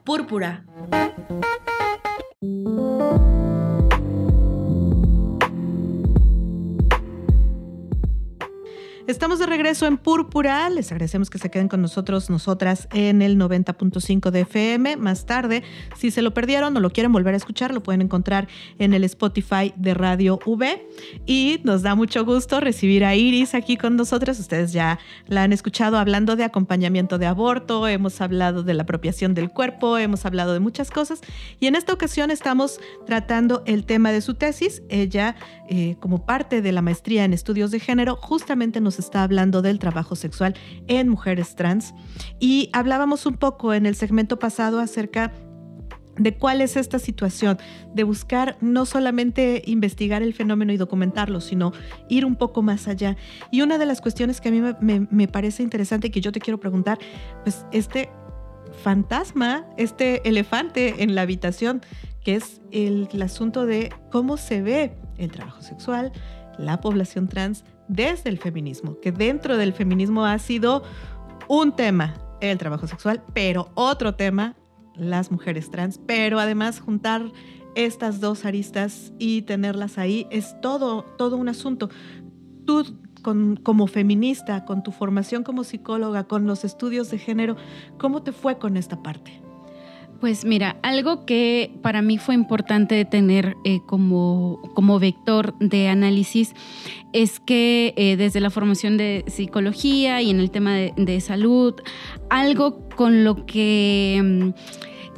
Púrpura 0.04 0.64
Estamos 9.12 9.38
de 9.38 9.45
regreso 9.45 9.85
en 9.87 9.99
Púrpura. 9.99 10.71
Les 10.71 10.90
agradecemos 10.90 11.28
que 11.28 11.37
se 11.37 11.50
queden 11.50 11.69
con 11.69 11.83
nosotros, 11.83 12.31
nosotras, 12.31 12.88
en 12.95 13.21
el 13.21 13.38
90.5 13.38 14.31
de 14.31 14.40
FM. 14.40 14.97
Más 14.97 15.26
tarde, 15.26 15.62
si 15.99 16.11
se 16.11 16.23
lo 16.23 16.33
perdieron 16.33 16.75
o 16.75 16.81
lo 16.81 16.88
quieren 16.88 17.12
volver 17.12 17.35
a 17.35 17.37
escuchar, 17.37 17.75
lo 17.75 17.83
pueden 17.83 18.00
encontrar 18.00 18.49
en 18.78 18.95
el 18.95 19.04
Spotify 19.04 19.75
de 19.76 19.92
Radio 19.92 20.38
V. 20.47 20.88
Y 21.26 21.61
nos 21.62 21.83
da 21.83 21.95
mucho 21.95 22.25
gusto 22.25 22.59
recibir 22.61 23.04
a 23.04 23.14
Iris 23.14 23.54
aquí 23.54 23.76
con 23.76 23.97
nosotras. 23.97 24.40
Ustedes 24.40 24.73
ya 24.73 24.99
la 25.26 25.42
han 25.42 25.52
escuchado 25.52 25.99
hablando 25.99 26.35
de 26.35 26.45
acompañamiento 26.45 27.19
de 27.19 27.26
aborto, 27.26 27.87
hemos 27.88 28.19
hablado 28.23 28.62
de 28.62 28.73
la 28.73 28.85
apropiación 28.85 29.35
del 29.35 29.50
cuerpo, 29.50 29.99
hemos 29.99 30.25
hablado 30.25 30.54
de 30.54 30.61
muchas 30.61 30.90
cosas. 30.90 31.21
Y 31.61 31.66
en 31.66 31.75
esta 31.75 31.92
ocasión 31.92 32.31
estamos 32.31 32.81
tratando 33.04 33.62
el 33.66 33.85
tema 33.85 34.11
de 34.11 34.23
su 34.23 34.33
tesis. 34.33 34.83
Ella, 34.88 35.37
eh, 35.69 35.97
como 36.00 36.25
parte 36.25 36.62
de 36.62 36.73
la 36.73 36.81
maestría 36.81 37.26
en 37.26 37.35
estudios 37.35 37.71
de 37.71 37.78
género, 37.78 38.16
justamente 38.16 38.81
nos 38.81 39.01
está 39.02 39.23
hablando 39.23 39.62
del 39.62 39.78
trabajo 39.78 40.16
sexual 40.16 40.54
en 40.87 41.09
mujeres 41.09 41.54
trans 41.56 41.94
y 42.40 42.71
hablábamos 42.73 43.26
un 43.26 43.35
poco 43.35 43.75
en 43.75 43.87
el 43.87 43.94
segmento 43.94 44.38
pasado 44.38 44.80
acerca 44.80 45.32
de 46.16 46.35
cuál 46.37 46.61
es 46.61 46.76
esta 46.76 46.99
situación, 46.99 47.59
de 47.94 48.04
buscar 48.04 48.56
no 48.61 48.85
solamente 48.85 49.62
investigar 49.66 50.23
el 50.23 50.35
fenómeno 50.35 50.73
y 50.73 50.76
documentarlo, 50.76 51.40
sino 51.40 51.73
ir 52.09 52.26
un 52.26 52.37
poco 52.37 52.62
más 52.62 52.87
allá. 52.87 53.16
Y 53.50 53.62
una 53.62 53.78
de 53.78 53.87
las 53.87 54.00
cuestiones 54.00 54.40
que 54.40 54.49
a 54.49 54.52
mí 54.52 54.61
me, 55.11 55.28
parece 55.28 55.62
interesante 55.62 56.09
y 56.09 56.11
que 56.11 56.21
yo 56.21 56.32
te 56.32 56.40
quiero 56.40 56.61
preguntar, 56.61 56.99
pues 57.44 57.64
este 57.73 58.11
fantasma, 58.82 59.66
este 59.76 60.26
elefante 60.28 61.02
en 61.02 61.14
la 61.14 61.23
habitación, 61.23 61.80
que 62.23 62.37
es 62.37 62.61
el 62.71 63.09
asunto 63.23 63.66
de 63.66 63.90
cómo 64.11 64.37
se 64.37 64.62
ve 64.62 64.97
el 65.16 65.30
trabajo 65.30 65.62
sexual, 65.62 66.12
la 66.59 66.80
población 66.80 67.28
trans 67.28 67.64
desde 67.92 68.30
el 68.30 68.38
feminismo, 68.38 68.99
que 69.00 69.12
dentro 69.12 69.56
del 69.56 69.72
feminismo 69.72 70.25
ha 70.25 70.38
sido 70.38 70.82
un 71.49 71.76
tema 71.76 72.14
el 72.40 72.58
trabajo 72.58 72.87
sexual, 72.87 73.22
pero 73.34 73.70
otro 73.75 74.14
tema 74.14 74.56
las 74.94 75.30
mujeres 75.30 75.70
trans, 75.70 75.99
pero 76.06 76.40
además 76.40 76.80
juntar 76.80 77.22
estas 77.75 78.20
dos 78.20 78.44
aristas 78.44 79.12
y 79.18 79.42
tenerlas 79.42 79.99
ahí 79.99 80.26
es 80.30 80.61
todo, 80.61 81.04
todo 81.16 81.37
un 81.37 81.49
asunto. 81.49 81.88
Tú 82.66 82.84
como 83.62 83.87
feminista, 83.87 84.64
con 84.64 84.82
tu 84.82 84.90
formación 84.90 85.44
como 85.44 85.62
psicóloga, 85.62 86.25
con 86.25 86.46
los 86.46 86.64
estudios 86.64 87.11
de 87.11 87.18
género, 87.18 87.56
¿cómo 87.99 88.22
te 88.22 88.32
fue 88.32 88.58
con 88.58 88.76
esta 88.76 89.02
parte? 89.02 89.41
Pues 90.22 90.44
mira, 90.44 90.76
algo 90.82 91.26
que 91.26 91.72
para 91.82 92.00
mí 92.00 92.16
fue 92.16 92.36
importante 92.36 93.04
tener 93.04 93.56
eh, 93.64 93.80
como, 93.86 94.60
como 94.72 95.00
vector 95.00 95.58
de 95.58 95.88
análisis 95.88 96.54
es 97.12 97.40
que 97.40 97.92
eh, 97.96 98.16
desde 98.16 98.38
la 98.38 98.50
formación 98.50 98.96
de 98.96 99.24
psicología 99.26 100.22
y 100.22 100.30
en 100.30 100.38
el 100.38 100.52
tema 100.52 100.76
de, 100.76 101.20
salud, 101.20 101.74
algo 102.30 102.88
con 102.90 103.24
lo 103.24 103.46
que... 103.46 104.20
Mm, 104.22 104.48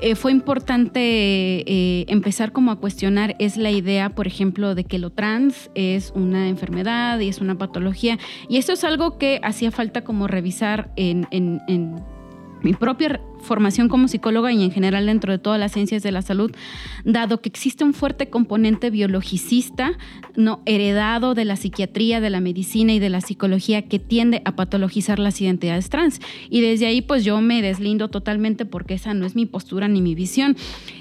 eh, 0.00 0.14
fue 0.16 0.32
importante 0.32 2.10
empezar 2.10 2.52
como 2.52 2.70
a 2.70 2.76
cuestionar 2.76 3.36
es 3.38 3.58
la 3.58 3.70
idea, 3.70 4.10
por 4.10 4.26
ejemplo, 4.26 4.74
de 4.74 4.84
que 4.84 4.98
lo 4.98 5.10
trans 5.10 5.70
es 5.74 6.12
una 6.16 6.48
enfermedad 6.48 7.20
y 7.20 7.28
es 7.28 7.40
una 7.42 7.56
patología. 7.56 8.18
Y 8.48 8.56
eso 8.56 8.72
es 8.72 8.84
algo 8.84 9.18
que 9.18 9.38
hacía 9.42 9.70
falta 9.70 10.02
como 10.02 10.26
revisar 10.28 10.90
en, 10.96 11.28
en, 11.30 11.60
mi 12.62 12.72
propia 12.72 13.20
formación 13.44 13.88
como 13.88 14.08
psicóloga 14.08 14.52
y 14.52 14.62
en 14.62 14.70
general 14.70 15.06
dentro 15.06 15.32
de 15.32 15.38
todas 15.38 15.60
las 15.60 15.72
ciencias 15.72 16.02
de 16.02 16.12
la 16.12 16.22
salud, 16.22 16.50
dado 17.04 17.40
que 17.40 17.48
existe 17.48 17.84
un 17.84 17.94
fuerte 17.94 18.28
componente 18.28 18.90
biologicista, 18.90 19.92
no 20.34 20.62
heredado 20.66 21.34
de 21.34 21.44
la 21.44 21.56
psiquiatría, 21.56 22.20
de 22.20 22.30
la 22.30 22.40
medicina 22.40 22.92
y 22.92 22.98
de 22.98 23.10
la 23.10 23.20
psicología 23.20 23.82
que 23.82 23.98
tiende 23.98 24.42
a 24.44 24.56
patologizar 24.56 25.18
las 25.18 25.40
identidades 25.40 25.88
trans. 25.90 26.20
Y 26.50 26.60
desde 26.60 26.86
ahí 26.86 27.02
pues 27.02 27.24
yo 27.24 27.40
me 27.40 27.62
deslindo 27.62 28.08
totalmente 28.08 28.64
porque 28.64 28.94
esa 28.94 29.14
no 29.14 29.26
es 29.26 29.36
mi 29.36 29.46
postura 29.46 29.88
ni 29.88 30.00
mi 30.00 30.14
visión. 30.14 30.56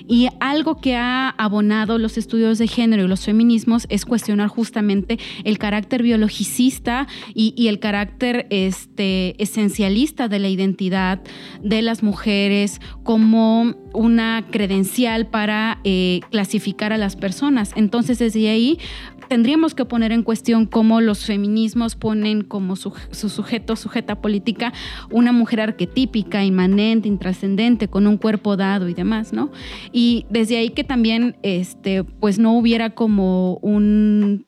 Y 0.08 0.28
algo 0.40 0.80
que 0.80 0.96
ha 0.96 1.30
abonado 1.30 1.98
los 1.98 2.18
estudios 2.18 2.58
de 2.58 2.68
género 2.68 3.04
y 3.04 3.08
los 3.08 3.26
feminismos 3.26 3.86
es 3.90 4.06
cuestionar 4.06 4.48
justamente 4.48 5.20
el 5.44 5.58
carácter 5.58 6.04
biologicista 6.04 7.08
y, 7.34 7.54
el 7.68 7.80
carácter 7.80 8.48
este, 8.50 9.42
esencialista 9.42 10.28
de 10.28 10.40
la 10.40 10.50
identidad 10.50 11.22
de 11.62 11.82
las 11.82 12.04
mujeres 12.04 12.82
como 13.04 13.76
una 13.94 14.46
credencial 14.52 15.28
para 15.28 15.80
eh, 15.84 16.20
clasificar 16.32 16.92
a 16.94 16.98
las 16.98 17.16
personas. 17.16 17.72
Entonces, 17.76 18.20
desde 18.20 18.50
ahí 18.50 18.80
tendríamos 19.28 19.76
que 19.76 19.86
poner 19.86 20.12
en 20.12 20.24
cuestión 20.24 20.66
cómo 20.66 21.02
los 21.02 21.26
feminismos 21.26 21.96
ponen 21.96 22.44
como 22.44 22.76
su, 22.76 22.94
sujeto, 23.12 23.76
sujeta 23.76 24.22
política, 24.22 24.74
una 25.10 25.32
mujer 25.32 25.62
arquetípica, 25.62 26.44
inmanente, 26.44 27.08
intrascendente, 27.08 27.88
con 27.88 28.08
un 28.08 28.18
cuerpo 28.18 28.58
dado 28.58 28.90
y 28.90 28.94
demás, 28.94 29.34
¿no? 29.34 29.52
Y 29.92 30.26
desde 30.30 30.58
ahí 30.58 30.70
que 30.70 30.84
también, 30.84 31.38
este, 31.44 32.04
pues 32.04 32.40
no 32.40 32.54
hubiera 32.54 32.92
como 32.92 33.56
un 33.58 34.46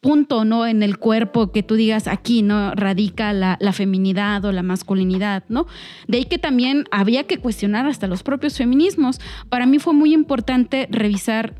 punto 0.00 0.44
no 0.44 0.66
en 0.66 0.82
el 0.82 0.98
cuerpo 0.98 1.52
que 1.52 1.62
tú 1.62 1.74
digas 1.74 2.08
aquí 2.08 2.42
no 2.42 2.74
radica 2.74 3.32
la, 3.32 3.58
feminidad 3.72 4.44
o 4.44 4.52
la 4.52 4.62
masculinidad 4.62 5.44
no 5.48 5.66
de 6.08 6.18
ahí 6.18 6.24
que 6.24 6.38
también 6.38 6.84
había 6.90 7.24
que 7.24 7.38
cuestionar 7.38 7.86
hasta 7.86 8.06
los 8.06 8.22
propios 8.22 8.56
feminismos. 8.56 9.20
Para 9.48 9.66
mí 9.66 9.78
fue 9.78 9.92
muy 9.92 10.14
importante 10.14 10.88
revisar 10.90 11.54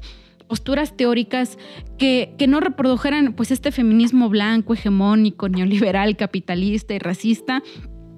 posturas 0.49 0.97
teóricas 0.97 1.59
que, 1.99 2.35
que, 2.39 2.47
no 2.47 2.61
reprodujeran 2.61 3.33
pues 3.33 3.51
este 3.51 3.73
feminismo 3.73 4.29
blanco, 4.29 4.75
hegemónico, 4.75 5.49
neoliberal, 5.49 6.17
capitalista 6.17 6.95
y 6.95 6.99
racista 6.99 7.63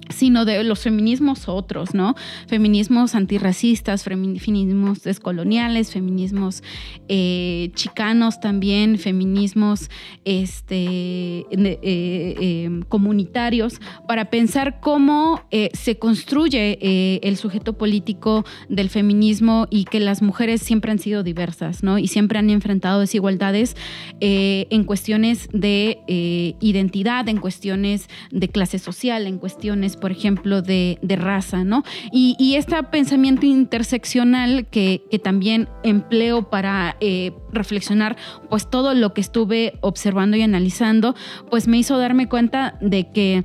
sino 0.09 0.45
de 0.45 0.63
los 0.63 0.79
feminismos 0.79 1.47
otros, 1.47 1.93
¿no? 1.93 2.15
Feminismos 2.47 3.15
antirracistas, 3.15 4.03
feminismos 4.03 5.03
descoloniales, 5.03 5.91
feminismos 5.91 6.63
eh, 7.07 7.71
chicanos 7.75 8.39
también, 8.39 8.97
feminismos 8.97 9.89
este, 10.25 11.45
eh, 11.51 12.35
em, 12.39 12.81
comunitarios, 12.81 13.79
para 14.07 14.29
pensar 14.29 14.79
cómo 14.79 15.41
eh, 15.51 15.69
se 15.73 15.97
construye 15.97 16.79
el 17.21 17.37
sujeto 17.37 17.77
político 17.77 18.45
del 18.67 18.89
feminismo 18.89 19.67
y 19.69 19.85
que 19.85 19.99
las 19.99 20.21
mujeres 20.21 20.61
siempre 20.61 20.91
han 20.91 20.99
sido 20.99 21.23
diversas, 21.23 21.83
¿no? 21.83 21.99
Y 21.99 22.07
siempre 22.07 22.39
han 22.39 22.49
enfrentado 22.49 22.99
desigualdades 22.99 23.75
en 24.19 24.83
cuestiones 24.83 25.49
de 25.53 26.55
identidad, 26.59 27.27
en 27.29 27.37
cuestiones 27.37 28.07
de 28.31 28.47
clase 28.49 28.79
social, 28.79 29.27
en 29.27 29.37
cuestiones 29.37 29.98
por 29.99 30.11
ejemplo, 30.11 30.61
de, 30.61 30.97
raza, 31.01 31.63
¿no? 31.63 31.83
Y, 32.11 32.55
este 32.55 32.81
pensamiento 32.83 33.45
interseccional 33.45 34.67
que, 34.67 35.01
también 35.23 35.67
empleo 35.83 36.49
para 36.49 36.95
eh, 36.99 37.31
reflexionar, 37.51 38.15
pues 38.49 38.69
todo 38.69 38.93
lo 38.93 39.13
que 39.13 39.21
estuve 39.21 39.73
observando 39.81 40.37
y 40.37 40.41
analizando, 40.41 41.15
pues 41.49 41.67
me 41.67 41.77
hizo 41.77 41.97
darme 41.97 42.27
cuenta 42.27 42.77
de 42.81 43.11
que 43.11 43.43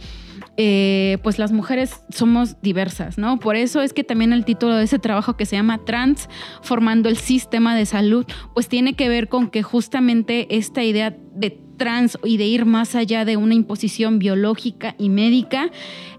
eh, 0.57 1.19
pues 1.25 1.41
las 1.41 1.51
mujeres 1.51 2.03
somos 2.11 2.61
diversas, 2.63 3.19
¿no? 3.19 3.41
Por 3.41 3.57
eso 3.57 3.83
es 3.83 3.93
que 3.93 4.05
también 4.05 4.33
el 4.33 4.45
título 4.45 4.77
de 4.77 4.85
ese 4.85 5.01
trabajo 5.01 5.37
que 5.37 5.47
se 5.47 5.57
llama 5.57 5.85
Transformando 5.85 7.09
el 7.09 7.17
Sistema 7.17 7.75
de 7.75 7.87
Salud, 7.87 8.25
pues 8.55 8.69
tiene 8.69 8.95
que 8.95 9.09
ver 9.09 9.29
con 9.29 9.49
que 9.49 9.65
justamente 9.65 10.57
esta 10.57 10.85
idea 10.85 11.17
de 11.35 11.64
trans 11.77 12.19
y 12.25 12.37
de 12.37 12.47
ir 12.47 12.65
más 12.65 12.95
allá 12.95 13.25
de 13.25 13.37
una 13.37 13.55
imposición 13.55 14.19
biológica 14.19 14.95
y 14.99 15.09
médica, 15.09 15.71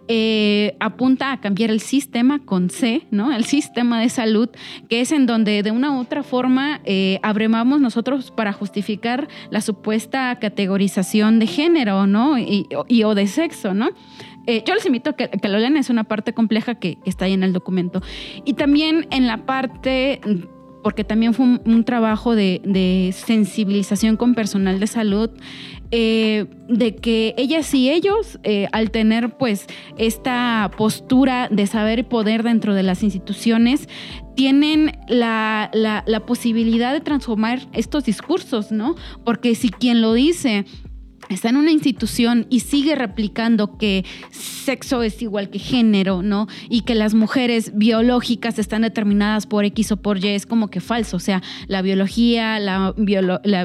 eh, 0.07 0.77
apunta 0.79 1.31
a 1.31 1.41
cambiar 1.41 1.71
el 1.71 1.79
sistema 1.79 2.37
con 2.37 2.69
C, 2.69 3.07
¿no? 3.09 3.31
El 3.31 3.43
sistema 3.43 3.99
de 3.99 4.09
salud, 4.09 4.49
que 4.87 5.01
es 5.01 5.11
en 5.11 5.25
donde 5.25 5.63
de 5.63 5.71
una 5.71 5.93
u 5.93 5.99
otra 5.99 6.21
forma 6.21 6.79
eh, 6.85 7.19
abremamos 7.23 7.81
nosotros 7.81 8.29
para 8.29 8.53
justificar 8.53 9.27
la 9.49 9.61
supuesta 9.61 10.37
categorización 10.39 11.39
de 11.39 11.47
género, 11.47 12.05
¿no? 12.05 12.37
Y, 12.37 12.67
o 13.03 13.15
de 13.15 13.25
sexo, 13.25 13.73
¿no? 13.73 13.89
Eh, 14.45 14.63
yo 14.67 14.75
les 14.75 14.85
invito 14.85 15.09
a 15.09 15.13
que, 15.13 15.49
lo 15.49 15.57
lean, 15.57 15.75
es 15.75 15.89
una 15.89 16.03
parte 16.03 16.33
compleja 16.33 16.75
que, 16.75 16.99
está 17.05 17.25
ahí 17.25 17.33
en 17.33 17.43
el 17.43 17.51
documento. 17.51 18.03
Y 18.45 18.53
también 18.53 19.07
en 19.09 19.25
la 19.25 19.45
parte 19.47 20.21
porque 20.85 21.03
también 21.03 21.33
fue 21.33 21.47
un, 21.65 21.83
trabajo 21.83 22.35
de, 22.35 23.11
sensibilización 23.11 24.17
con 24.17 24.35
personal 24.35 24.79
de 24.79 24.85
salud, 24.85 25.31
eh, 25.89 26.45
de 26.69 26.95
que 26.95 27.33
ellas 27.39 27.73
y 27.73 27.89
ellos, 27.89 28.37
eh, 28.43 28.67
al 28.71 28.91
tener 28.91 29.35
pues 29.35 29.65
esta 29.97 30.69
postura 30.77 31.47
de 31.49 31.65
saber 31.65 31.97
y 31.97 32.03
poder 32.03 32.43
dentro 32.43 32.75
de 32.75 32.83
las 32.83 33.01
instituciones, 33.01 33.89
tienen 34.35 34.91
la, 35.07 35.71
la 35.73 36.19
posibilidad 36.27 36.93
de 36.93 37.01
transformar 37.01 37.61
estos 37.73 38.03
discursos, 38.03 38.71
¿no? 38.71 38.93
Porque 39.23 39.55
si 39.55 39.69
quien 39.69 40.01
lo 40.01 40.13
dice 40.13 40.65
está 41.29 41.49
en 41.49 41.57
una 41.57 41.71
institución 41.71 42.45
y 42.49 42.61
sigue 42.61 42.95
replicando 42.95 43.77
que 43.77 44.05
sexo 44.31 45.03
es 45.03 45.21
igual 45.21 45.49
que 45.49 45.59
género, 45.59 46.21
¿no? 46.21 46.47
Y 46.69 46.81
que 46.81 46.95
las 46.95 47.13
mujeres 47.13 47.71
biológicas 47.75 48.59
están 48.59 48.83
determinadas 48.83 49.47
por 49.47 49.65
X 49.65 49.91
o 49.91 49.97
por 49.97 50.23
Y, 50.23 50.29
es 50.29 50.45
como 50.45 50.69
que 50.69 50.81
falso. 50.81 51.17
O 51.17 51.19
sea, 51.19 51.41
la 51.67 51.81
biología, 51.81 52.59
la, 52.59 52.93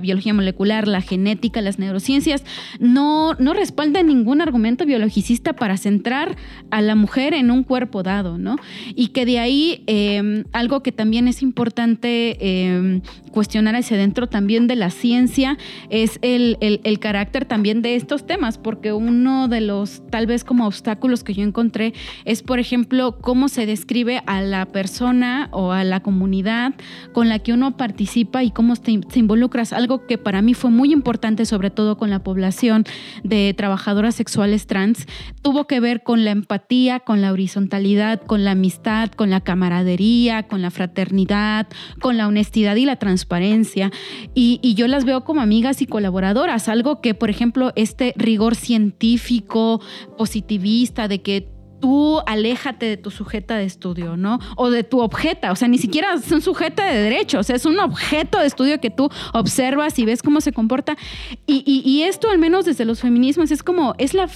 biología 0.00 0.35
molecular, 0.35 0.88
la 0.88 1.00
genética, 1.00 1.61
las 1.61 1.79
neurociencias, 1.79 2.45
no, 2.79 3.35
no 3.35 3.55
respaldan 3.55 4.07
ningún 4.07 4.40
argumento 4.40 4.87
biologicista 4.87 5.55
para 5.55 5.76
centrar 5.76 6.37
a 6.71 6.81
la 6.81 6.95
mujer 6.95 7.35
en 7.35 7.50
un 7.50 7.64
cuerpo 7.64 8.02
dado, 8.02 8.38
¿no? 8.38 8.57
Y 8.95 9.09
que 9.09 9.26
de 9.26 9.38
ahí 9.38 9.83
em, 9.87 10.45
algo 10.52 10.83
que 10.83 10.93
también 10.93 11.29
es 11.29 11.43
importante 11.43 12.37
em, 12.40 13.02
cuestionar 13.33 13.76
hacia 13.76 13.97
dentro 13.97 14.29
también 14.29 14.67
de 14.67 14.76
la 14.76 14.90
ciencia 14.90 15.59
es 15.88 16.19
el, 16.23 16.57
el 16.61 16.99
carácter 16.99 17.45
también 17.50 17.83
de 17.83 17.97
estos 17.97 18.26
temas, 18.26 18.59
porque 18.59 18.92
uno 18.92 19.49
de 19.49 19.61
los 19.61 20.02
tal 20.09 20.28
vez 20.28 20.45
como 20.45 20.69
obstáculos 20.69 21.25
que 21.25 21.35
yo 21.35 21.42
encontré 21.42 21.95
es, 22.25 22.45
por 22.45 22.61
ejemplo, 22.61 23.19
cómo 23.21 23.49
se 23.49 23.66
describe 23.66 24.23
a 24.26 24.40
la 24.40 24.66
persona 24.66 25.49
o 25.50 25.73
a 25.73 25.83
la 25.83 25.99
comunidad 25.99 26.75
con 27.12 27.28
la 27.28 27.40
que 27.40 27.52
uno 27.52 27.76
participa 27.76 28.45
y 28.45 28.52
cómo 28.52 28.76
te, 28.76 28.92
involucras. 29.16 29.73
Algo 29.73 30.07
que 30.07 30.16
para 30.16 30.42
mí 30.42 30.54
fue 30.54 30.71
muy 30.71 30.92
importante, 30.92 31.45
sobre 31.45 31.71
todo 31.71 31.97
con 31.97 32.09
la 32.09 32.23
población 32.23 32.85
de 33.25 33.52
trabajadoras 33.57 34.14
sexuales 34.14 34.69
trans, 34.69 35.07
tuvo 35.42 35.66
que 35.66 35.80
ver 35.80 36.04
con 36.04 36.25
la 36.25 36.30
empatía, 36.30 37.00
con 37.00 37.21
la 37.21 37.33
horizontalidad, 37.33 38.23
con 38.23 38.45
la 38.45 38.52
amistad, 38.52 39.11
con 39.11 39.28
la 39.28 39.40
camaradería, 39.40 40.45
con 40.45 40.62
la 40.62 40.71
fraternidad, 40.71 41.66
con 42.00 42.16
la 42.16 42.28
honestidad 42.28 42.76
y 42.76 42.85
la 42.85 42.95
transparencia. 42.95 43.90
Y, 44.37 44.61
y 44.62 44.75
yo 44.75 44.87
las 44.87 45.04
veo 45.04 45.25
como 45.25 45.40
amigas 45.40 45.83
y 45.83 45.87
colaboradoras, 45.87 46.69
algo 46.69 47.00
que, 47.00 47.14
por 47.14 47.28
ejemplo, 47.28 47.40
ejemplo, 47.41 47.73
este 47.75 48.13
rigor 48.17 48.55
científico, 48.55 49.81
positivista, 50.19 51.09
de 51.09 51.23
que 51.23 51.49
tú 51.81 52.21
aléjate 52.27 52.85
de 52.85 52.97
tu 52.99 53.11
sujeta 53.11 53.57
de 53.57 53.65
estudio, 53.65 54.19
¿no? 54.19 54.39
O 54.57 54.69
de 54.69 54.85
tu 54.85 55.00
objeta, 55.00 55.50
o 55.50 55.57
sea, 55.57 55.67
ni 55.67 55.79
siquiera 55.79 56.13
es 56.13 56.31
un 56.31 56.43
sujeta 56.43 56.85
de 56.85 57.00
derecho, 57.00 57.39
o 57.39 57.43
sea, 57.43 57.57
es 57.57 57.65
un 57.65 57.79
objeto 57.81 58.39
de 58.39 58.47
estudio 58.47 58.79
que 58.79 58.91
tú 58.91 59.09
observas 59.33 59.99
y 59.99 60.05
ves 60.05 60.23
cómo 60.23 60.43
se 60.43 60.53
comporta. 60.53 60.99
Y, 61.47 61.83
y 61.83 62.03
esto, 62.03 62.29
al 62.29 62.39
menos 62.39 62.67
desde 62.67 62.85
los 62.85 63.00
feminismos, 63.00 63.50
es 63.50 63.63
como, 63.63 63.95
es 63.97 64.13
la 64.13 64.29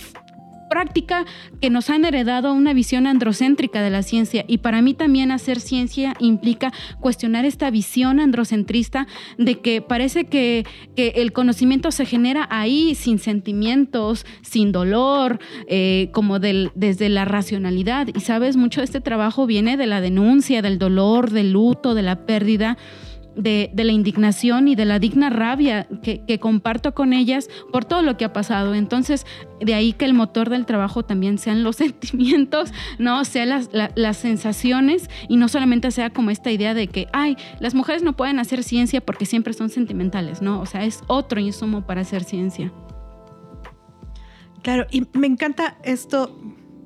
práctica 0.75 1.25
que 1.61 1.71
nos 1.71 1.89
han 1.89 2.05
heredado 2.05 2.53
una 2.53 2.73
visión 2.73 3.07
androcéntrica 3.07 3.81
de 3.81 3.91
la 3.91 4.03
ciencia. 4.03 4.45
Y 4.49 4.59
para 4.59 4.83
mí 4.83 4.93
también 4.93 5.31
hacer 5.31 5.61
ciencia 5.61 6.15
implica 6.19 6.73
cuestionar 6.99 7.45
esta 7.45 7.71
visión 7.71 8.19
androcentrista 8.19 9.07
de 9.39 9.61
que 9.61 9.83
parece 9.83 10.25
que, 10.25 10.67
el 10.97 11.33
conocimiento 11.33 11.93
se 11.93 12.07
genera 12.07 12.49
ahí 12.51 12.97
sin 12.97 13.21
sentimientos, 13.21 14.27
sin 14.43 14.73
dolor, 14.73 15.39
eh, 15.69 16.09
como 16.13 16.41
del, 16.41 16.73
desde 16.75 17.09
la 17.09 17.25
racionalidad. 17.25 18.09
Y 18.13 18.19
sabes, 18.19 18.57
mucho 18.57 18.81
de 18.81 18.87
este 18.87 19.01
trabajo 19.01 19.47
viene 19.47 19.77
de 19.77 19.87
la 19.87 20.01
denuncia, 20.01 20.61
del 20.61 20.81
dolor, 20.81 21.31
del 21.31 21.53
luto, 21.53 21.95
de 21.95 22.03
la 22.03 22.27
pérdida 22.27 22.77
de, 23.37 23.70
la 23.75 23.92
indignación 23.92 24.68
y 24.68 24.75
de 24.75 24.85
la 24.85 24.99
digna 24.99 25.31
rabia 25.31 25.87
que, 26.03 26.38
comparto 26.38 26.94
con 26.94 27.12
ellas 27.12 27.49
por 27.73 27.85
todo 27.85 28.03
lo 28.03 28.16
que 28.16 28.25
ha 28.25 28.33
pasado. 28.33 28.75
Entonces, 28.75 29.27
de 29.61 29.75
ahí 29.75 29.92
que 29.92 30.05
el 30.05 30.14
motor 30.14 30.51
del 30.51 30.66
trabajo 30.66 31.05
también 31.05 31.38
sean 31.38 31.62
los 31.62 31.77
sentimientos, 31.85 32.73
no 32.99 33.25
sean 33.25 33.51
las, 33.51 33.70
las 33.73 34.16
sensaciones 34.16 35.09
y 35.29 35.37
no 35.37 35.49
solamente 35.49 35.90
sea 35.90 36.11
como 36.11 36.31
esta 36.31 36.51
idea 36.51 36.75
de 36.75 36.88
que, 36.88 37.09
ay, 37.12 37.37
las 37.61 37.75
mujeres 37.75 38.03
no 38.03 38.16
pueden 38.16 38.38
hacer 38.38 38.62
ciencia 38.62 39.01
porque 39.01 39.27
siempre 39.27 39.53
son 39.53 39.70
sentimentales, 39.70 40.42
¿no? 40.42 40.61
O 40.61 40.66
sea, 40.66 40.85
es 40.85 41.03
otro 41.07 41.40
insumo 41.40 41.87
para 41.87 42.03
hacer 42.03 42.25
ciencia. 42.25 42.73
Claro, 44.62 44.87
y 44.90 45.07
me 45.12 45.27
encanta 45.27 45.77
esto, 45.85 46.38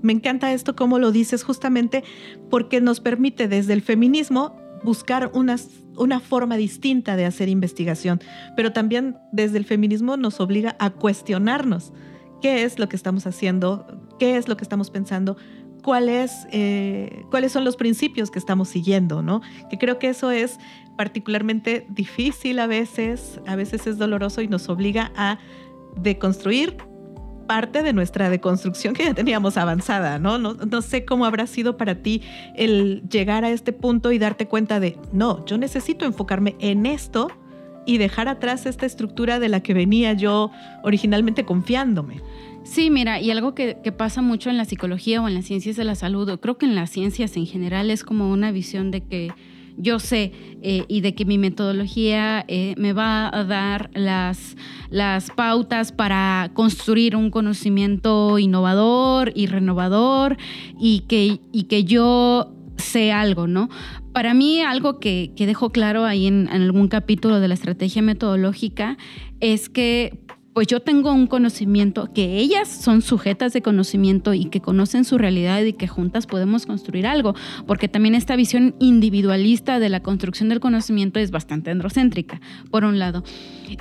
me 0.03 0.13
encanta 0.13 0.53
esto 0.53 0.75
como 0.75 0.99
lo 0.99 1.13
dices 1.13 1.45
justamente 1.45 2.03
porque 2.51 2.81
nos 2.81 3.01
permite 3.01 3.47
desde 3.47 3.73
el 3.73 3.83
feminismo 3.83 4.68
buscar 4.85 5.31
una 5.33 6.21
forma 6.21 6.57
distinta 6.57 7.17
de 7.17 7.25
hacer 7.25 7.49
investigación, 7.49 8.21
pero 8.57 8.73
también 8.73 9.17
desde 9.33 9.59
el 9.59 9.65
feminismo 9.65 10.17
nos 10.17 10.41
obliga 10.41 10.77
a 10.79 10.91
cuestionarnos 10.91 11.93
qué 12.41 12.63
es 12.65 12.79
lo 12.79 12.89
que 12.89 12.97
estamos 12.97 13.27
haciendo, 13.27 13.87
qué 14.19 14.37
es 14.37 14.49
lo 14.49 14.57
que 14.57 14.65
estamos 14.65 14.91
pensando, 14.91 15.37
eh, 16.53 17.25
cuáles 17.31 17.53
son 17.53 17.65
los 17.65 17.77
principios 17.77 18.31
que 18.31 18.39
estamos 18.39 18.69
siguiendo, 18.69 19.23
¿no? 19.23 19.41
Que 19.71 19.79
creo 19.79 19.99
que 19.99 20.09
eso 20.09 20.31
es 20.31 20.59
particularmente 20.97 21.87
difícil 21.89 22.59
a 22.59 22.67
veces, 22.67 23.41
a 23.47 23.57
veces 23.57 23.87
es 23.87 23.97
doloroso 23.97 24.43
y 24.43 24.49
nos 24.49 24.69
obliga 24.69 25.13
a 25.17 25.39
deconstruir 25.97 26.77
parte 27.49 27.83
de 27.83 27.93
nuestra 27.93 28.31
deconstrucción 28.31 28.95
que 28.95 29.05
ya 29.05 29.15
teníamos 29.15 29.57
avanzada, 29.57 30.21
¿no? 30.21 30.39
¿no? 30.39 30.55
No 30.55 30.83
sé 30.83 31.05
cómo 31.05 31.25
habrá 31.25 31.49
sido 31.49 31.77
para 31.77 31.97
ti 31.97 32.23
el 32.55 33.03
llegar 33.09 33.45
a 33.45 33.51
este 33.51 33.73
punto 33.73 34.13
y 34.13 34.19
darte 34.19 34.47
cuenta 34.47 34.79
de, 34.79 34.97
no, 35.13 35.45
yo 35.47 35.59
necesito 35.59 36.05
enfocarme 36.05 36.55
en 36.61 36.87
esto 36.87 37.29
y 37.87 37.97
dejar 37.97 38.29
atrás 38.29 38.67
esta 38.67 38.85
estructura 38.85 39.41
de 39.41 39.49
la 39.49 39.61
que 39.61 39.73
venía 39.73 40.13
yo 40.13 40.53
originalmente 40.83 41.45
confiándome. 41.45 42.21
Sí, 42.65 42.91
mira, 42.91 43.19
y 43.19 43.31
algo 43.31 43.55
que, 43.55 43.79
que, 43.83 43.93
pasa 43.93 44.21
mucho 44.21 44.51
en 44.51 44.59
la 44.59 44.67
psicología 44.67 45.23
o 45.23 45.27
en 45.27 45.35
las 45.35 45.47
ciencias 45.47 45.77
de 45.77 45.85
la 45.85 45.95
salud, 45.95 46.29
o 46.29 46.39
creo 46.39 46.59
que 46.59 46.67
en 46.67 46.75
las 46.75 46.91
ciencias 46.91 47.35
en 47.39 47.47
general 47.47 47.91
es 47.91 48.05
como 48.05 48.31
una 48.31 48.53
visión 48.53 48.91
de 48.91 49.01
que 49.01 49.33
yo 49.79 49.99
sé 50.01 50.33
eh, 50.61 50.85
y 50.89 51.01
de 51.01 51.15
que 51.15 51.25
mi 51.25 51.39
metodología 51.39 52.45
eh, 52.49 52.75
me 52.77 52.93
va 52.93 53.29
a 53.29 53.45
dar 53.45 53.91
las, 53.95 54.57
las 54.91 55.31
pautas 55.31 55.93
para 55.93 56.51
construir 56.53 57.17
un 57.17 57.31
conocimiento 57.31 58.39
innovador 58.39 59.33
y 59.35 59.47
renovador 59.47 60.37
y 60.79 61.01
que, 61.09 61.41
y 61.53 61.63
que 61.65 61.85
yo 61.85 62.53
sé 62.77 63.13
algo, 63.13 63.47
¿no? 63.47 63.71
Para 64.13 64.35
mí 64.35 64.61
algo 64.61 64.99
que, 64.99 65.33
que 65.37 65.47
dejo 65.47 65.71
claro 65.71 66.05
ahí 66.05 66.27
en, 66.27 66.49
en 66.49 66.63
algún 66.63 66.89
capítulo 66.89 67.39
de 67.41 67.49
la 67.49 67.55
estrategia 67.55 68.03
metodológica 68.03 68.99
es 69.41 69.69
que 69.69 70.19
pues 70.59 70.67
yo 70.67 70.81
tengo 70.81 71.13
un 71.13 71.29
conocimiento, 71.29 72.13
que 72.13 72.37
ellas 72.39 72.67
son 72.67 73.01
sujetas 73.01 73.53
de 73.53 73.63
conocimiento 73.63 74.35
y 74.35 74.47
que 74.47 74.61
conocen 74.61 75.05
su 75.05 75.17
realidad 75.17 75.63
y 75.63 75.73
que 75.73 75.87
juntas 75.87 76.27
podemos 76.27 76.67
construir 76.67 77.07
algo, 77.07 77.37
porque 77.65 77.87
también 77.87 78.17
esta 78.17 78.35
visión 78.35 78.75
individualista 78.81 79.79
de 79.79 79.89
la 79.89 80.01
construcción 80.01 80.49
del 80.49 80.59
conocimiento 80.59 81.21
es 81.21 81.31
bastante 81.31 81.71
androcéntrica, 81.71 82.41
por 82.73 82.83
un 82.83 82.99
lado. 82.99 83.23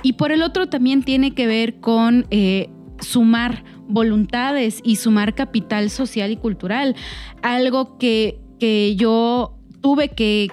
Y 0.04 0.12
por 0.12 0.30
el 0.30 0.40
otro 0.40 0.68
también 0.68 1.02
tiene 1.02 1.34
que 1.34 1.48
ver 1.48 1.80
con... 1.80 2.26
Eh, 2.30 2.70
sumar 3.00 3.62
voluntades 3.86 4.80
y 4.82 4.96
sumar 4.96 5.36
capital 5.36 5.88
social 5.88 6.32
y 6.32 6.36
cultural, 6.36 6.96
algo 7.42 7.96
que, 7.96 8.40
que 8.58 8.96
yo 8.96 9.56
tuve 9.80 10.08
que 10.08 10.48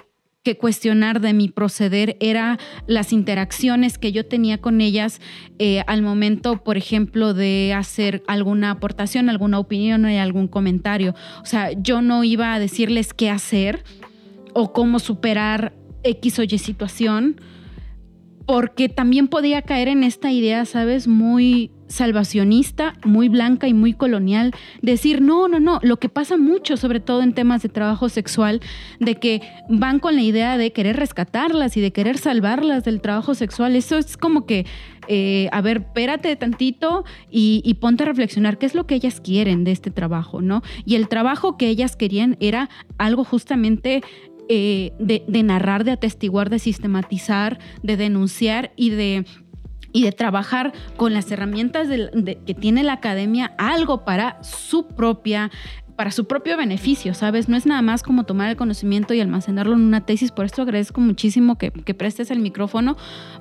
que 0.46 0.58
cuestionar 0.58 1.20
de 1.20 1.34
mi 1.34 1.50
proceder 1.50 2.16
era 2.20 2.60
las 2.86 3.12
interacciones 3.12 3.98
que 3.98 4.12
yo 4.12 4.28
tenía 4.28 4.62
con 4.62 4.80
ellas 4.80 5.20
eh, 5.58 5.82
al 5.88 6.04
momento, 6.04 6.64
por 6.64 6.78
ejemplo, 6.78 7.34
de 7.34 7.74
hacer 7.76 8.24
alguna 8.28 8.70
aportación, 8.70 9.28
alguna 9.28 9.58
opinión 9.58 10.06
o 10.06 10.22
algún 10.22 10.48
comentario. 10.48 11.16
O 11.42 11.46
sea, 11.46 11.72
yo 11.72 12.04
no 12.04 12.24
iba 12.24 12.54
a 12.54 12.60
decirles 12.60 13.14
qué 13.14 13.32
hacer 13.32 13.84
o 14.54 14.72
cómo 14.72 15.00
superar 15.00 15.74
X 16.04 16.38
o 16.38 16.44
Y 16.44 16.58
situación, 16.60 17.42
porque 18.46 18.90
también 18.90 19.28
podía 19.28 19.62
caer 19.62 19.88
en 19.88 20.04
esta 20.04 20.32
idea, 20.32 20.66
¿sabes? 20.66 21.08
Muy 21.08 21.72
salvacionista, 21.88 22.94
muy 23.04 23.30
blanca 23.30 23.68
y 23.68 23.74
muy 23.74 23.94
colonial, 23.94 24.54
decir, 24.82 25.22
no, 25.22 25.48
no, 25.48 25.60
no, 25.60 25.80
lo 25.84 25.98
que 25.98 26.10
pasa 26.10 26.38
mucho, 26.38 26.78
sobre 26.78 27.00
todo 27.00 27.22
en 27.22 27.34
temas 27.34 27.62
de 27.62 27.70
trabajo 27.70 28.10
sexual, 28.10 28.62
de 29.00 29.16
que 29.16 29.42
van 29.70 30.00
con 30.00 30.16
la 30.16 30.22
idea 30.22 30.58
de 30.58 30.74
querer 30.74 30.98
rescatarlas 30.98 31.78
y 31.78 31.82
de 31.82 31.92
querer 31.92 32.18
salvarlas 32.18 32.84
del 32.84 33.02
trabajo 33.02 33.36
sexual, 33.36 33.76
eso 33.76 33.98
es 33.98 34.18
como 34.18 34.46
que, 34.46 34.66
eh, 35.08 35.48
a 35.52 35.62
ver, 35.62 35.78
espérate 35.78 36.36
tantito 36.36 37.06
y, 37.30 37.74
ponte 37.80 38.04
a 38.04 38.08
reflexionar 38.08 38.58
qué 38.58 38.66
es 38.66 38.74
lo 38.74 38.88
que 38.88 38.96
ellas 38.96 39.22
quieren 39.22 39.64
de 39.64 39.72
este 39.72 39.92
trabajo, 39.92 40.42
¿no? 40.42 40.64
Y 40.86 40.96
el 40.96 41.08
trabajo 41.08 41.58
que 41.58 41.68
ellas 41.68 41.96
querían 41.96 42.38
era 42.40 42.70
algo 42.98 43.24
justamente 43.24 44.02
eh, 44.50 44.94
de, 45.00 45.44
narrar, 45.44 45.84
de 45.84 45.92
atestiguar, 45.92 46.50
de 46.50 46.60
sistematizar, 46.60 47.60
de 47.84 47.98
denunciar 47.98 48.72
y 48.76 48.92
de 48.92 49.26
y 49.92 50.04
de 50.04 50.12
trabajar 50.12 50.74
con 50.98 51.14
las 51.14 51.32
herramientas 51.32 51.88
que 51.88 52.54
tiene 52.54 52.84
la 52.84 52.94
academia 52.94 53.54
algo 53.58 54.04
para 54.04 54.44
su 54.44 54.90
propia 54.90 55.52
para 55.96 56.12
su 56.12 56.26
propio 56.26 56.58
beneficio, 56.58 57.14
¿sabes? 57.14 57.48
No 57.48 57.56
es 57.56 57.66
nada 57.66 57.82
más 57.82 58.04
como 58.04 58.26
tomar 58.26 58.50
el 58.50 58.58
conocimiento 58.58 59.14
y 59.14 59.22
almacenarlo 59.22 59.74
en 59.74 59.82
una 59.82 60.06
tesis. 60.06 60.32
Por 60.32 60.46
esto 60.46 60.62
agradezco 60.62 61.00
muchísimo 61.00 61.58
que, 61.58 61.72
prestes 61.72 62.32
el 62.32 62.40
micrófono 62.40 62.98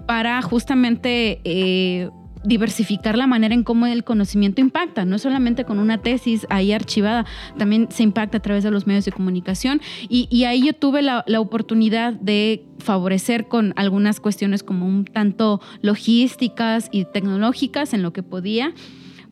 para 0.06 0.40
justamente 0.42 1.40
eh, 1.44 2.10
diversificar 2.44 3.16
la 3.16 3.26
manera 3.26 3.54
en 3.54 3.64
cómo 3.64 3.86
el 3.86 4.04
conocimiento 4.04 4.60
impacta, 4.60 5.04
no 5.04 5.18
solamente 5.18 5.64
con 5.64 5.78
una 5.78 5.98
tesis 5.98 6.46
ahí 6.50 6.72
archivada, 6.72 7.26
también 7.58 7.88
se 7.90 8.02
impacta 8.02 8.38
a 8.38 8.42
través 8.42 8.64
de 8.64 8.70
los 8.70 8.86
medios 8.86 9.04
de 9.04 9.12
comunicación. 9.12 9.80
Y, 10.08 10.44
ahí 10.44 10.66
yo 10.66 10.74
tuve 10.74 11.00
la, 11.00 11.24
la 11.26 11.40
oportunidad 11.40 12.12
de 12.12 12.64
favorecer 12.78 13.48
con 13.48 13.72
algunas 13.76 14.20
cuestiones 14.20 14.62
como 14.62 14.86
un 14.86 15.04
tanto 15.04 15.60
logísticas 15.80 16.88
y 16.92 17.06
tecnológicas 17.06 17.94
en 17.94 18.02
lo 18.02 18.12
que 18.12 18.22
podía 18.22 18.74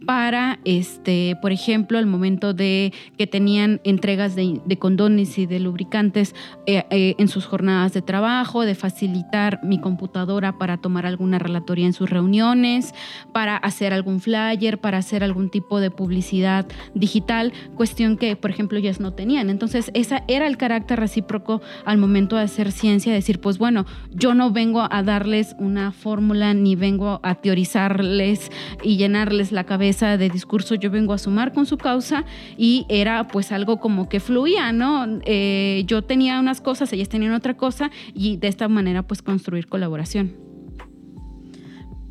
para, 0.06 0.58
este, 0.64 1.36
por 1.40 1.52
ejemplo, 1.52 1.98
el 1.98 2.06
momento 2.06 2.54
de 2.54 2.92
que 3.16 3.26
tenían 3.26 3.80
entregas 3.84 4.34
de, 4.34 4.60
condones 4.78 5.38
y 5.38 5.46
de 5.46 5.60
lubricantes 5.60 6.34
eh, 6.66 6.84
eh, 6.90 7.14
en 7.18 7.28
sus 7.28 7.46
jornadas 7.46 7.92
de 7.92 8.02
trabajo, 8.02 8.64
de 8.64 8.74
facilitar 8.74 9.60
mi 9.62 9.80
computadora 9.80 10.58
para 10.58 10.78
tomar 10.78 11.06
alguna 11.06 11.38
relatoría 11.38 11.86
en 11.86 11.92
sus 11.92 12.10
reuniones, 12.10 12.94
para 13.32 13.56
hacer 13.56 13.92
algún 13.92 14.20
flyer, 14.20 14.78
para 14.78 14.98
hacer 14.98 15.22
algún 15.22 15.50
tipo 15.50 15.80
de 15.80 15.90
publicidad 15.90 16.66
digital, 16.94 17.52
cuestión 17.76 18.16
que, 18.16 18.36
por 18.36 18.50
ejemplo, 18.50 18.78
ellas 18.78 19.00
no 19.00 19.12
tenían. 19.12 19.50
Entonces, 19.50 19.90
ese 19.94 20.22
era 20.28 20.46
el 20.46 20.56
carácter 20.56 20.98
recíproco 20.98 21.60
al 21.84 21.98
momento 21.98 22.36
de 22.36 22.42
hacer 22.42 22.72
ciencia, 22.72 23.12
decir, 23.12 23.40
pues 23.40 23.58
bueno, 23.58 23.86
yo 24.10 24.34
no 24.34 24.50
vengo 24.50 24.86
a 24.90 25.02
darles 25.02 25.54
una 25.58 25.92
fórmula 25.92 26.54
ni 26.54 26.76
vengo 26.76 27.20
a 27.22 27.36
teorizarles 27.36 28.50
y 28.82 28.96
llenarles 28.96 29.52
la 29.52 29.64
cabeza 29.64 29.91
de 30.00 30.28
discurso 30.30 30.74
yo 30.74 30.90
vengo 30.90 31.12
a 31.12 31.18
sumar 31.18 31.52
con 31.52 31.66
su 31.66 31.76
causa 31.76 32.24
y 32.56 32.86
era 32.88 33.28
pues 33.28 33.52
algo 33.52 33.78
como 33.78 34.08
que 34.08 34.20
fluía, 34.20 34.72
¿no? 34.72 35.06
Eh, 35.24 35.84
yo 35.86 36.02
tenía 36.02 36.40
unas 36.40 36.60
cosas, 36.60 36.92
ellas 36.92 37.08
tenían 37.08 37.32
otra 37.32 37.56
cosa 37.56 37.90
y 38.14 38.36
de 38.38 38.48
esta 38.48 38.68
manera 38.68 39.06
pues 39.06 39.22
construir 39.22 39.66
colaboración. 39.66 40.34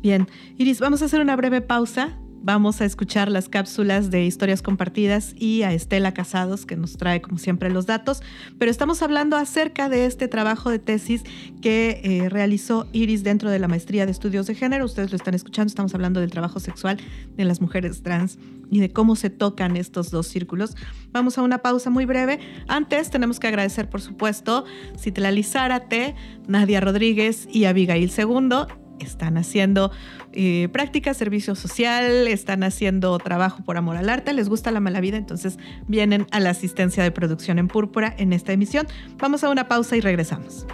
Bien, 0.00 0.26
Iris, 0.58 0.80
vamos 0.80 1.02
a 1.02 1.04
hacer 1.04 1.20
una 1.20 1.36
breve 1.36 1.60
pausa 1.60 2.18
Vamos 2.44 2.80
a 2.80 2.84
escuchar 2.84 3.30
las 3.30 3.48
cápsulas 3.48 4.10
de 4.10 4.24
historias 4.24 4.62
compartidas 4.62 5.32
y 5.38 5.62
a 5.62 5.72
Estela 5.72 6.12
Casados, 6.12 6.66
que 6.66 6.74
nos 6.74 6.96
trae 6.96 7.22
como 7.22 7.38
siempre 7.38 7.70
los 7.70 7.86
datos, 7.86 8.20
pero 8.58 8.68
estamos 8.68 9.00
hablando 9.00 9.36
acerca 9.36 9.88
de 9.88 10.06
este 10.06 10.26
trabajo 10.26 10.68
de 10.68 10.80
tesis 10.80 11.22
que 11.60 12.00
eh, 12.02 12.28
realizó 12.28 12.88
Iris 12.92 13.22
dentro 13.22 13.48
de 13.48 13.60
la 13.60 13.68
maestría 13.68 14.06
de 14.06 14.10
estudios 14.10 14.48
de 14.48 14.56
género. 14.56 14.84
Ustedes 14.84 15.12
lo 15.12 15.16
están 15.16 15.34
escuchando, 15.34 15.68
estamos 15.68 15.94
hablando 15.94 16.18
del 16.18 16.32
trabajo 16.32 16.58
sexual 16.58 16.96
de 17.36 17.44
las 17.44 17.60
mujeres 17.60 18.02
trans 18.02 18.40
y 18.72 18.80
de 18.80 18.92
cómo 18.92 19.14
se 19.14 19.30
tocan 19.30 19.76
estos 19.76 20.10
dos 20.10 20.26
círculos. 20.26 20.74
Vamos 21.12 21.38
a 21.38 21.42
una 21.42 21.58
pausa 21.58 21.90
muy 21.90 22.06
breve. 22.06 22.40
Antes 22.66 23.10
tenemos 23.10 23.38
que 23.38 23.46
agradecer, 23.46 23.88
por 23.88 24.00
supuesto, 24.00 24.64
Citlali 24.98 25.44
Zárate, 25.44 26.16
Nadia 26.48 26.80
Rodríguez 26.80 27.46
y 27.52 27.66
Abigail 27.66 28.10
Segundo 28.10 28.66
están 29.02 29.36
haciendo 29.36 29.90
eh, 30.32 30.68
prácticas, 30.72 31.16
servicio 31.16 31.54
social, 31.54 32.28
están 32.28 32.62
haciendo 32.62 33.18
trabajo 33.18 33.62
por 33.64 33.76
amor 33.76 33.96
al 33.96 34.08
arte, 34.08 34.32
les 34.32 34.48
gusta 34.48 34.70
la 34.70 34.80
mala 34.80 35.00
vida, 35.00 35.16
entonces 35.16 35.58
vienen 35.88 36.26
a 36.30 36.40
la 36.40 36.50
asistencia 36.50 37.02
de 37.02 37.10
producción 37.10 37.58
en 37.58 37.68
Púrpura 37.68 38.14
en 38.18 38.32
esta 38.32 38.52
emisión. 38.52 38.86
Vamos 39.18 39.44
a 39.44 39.50
una 39.50 39.68
pausa 39.68 39.96
y 39.96 40.00
regresamos. 40.00 40.66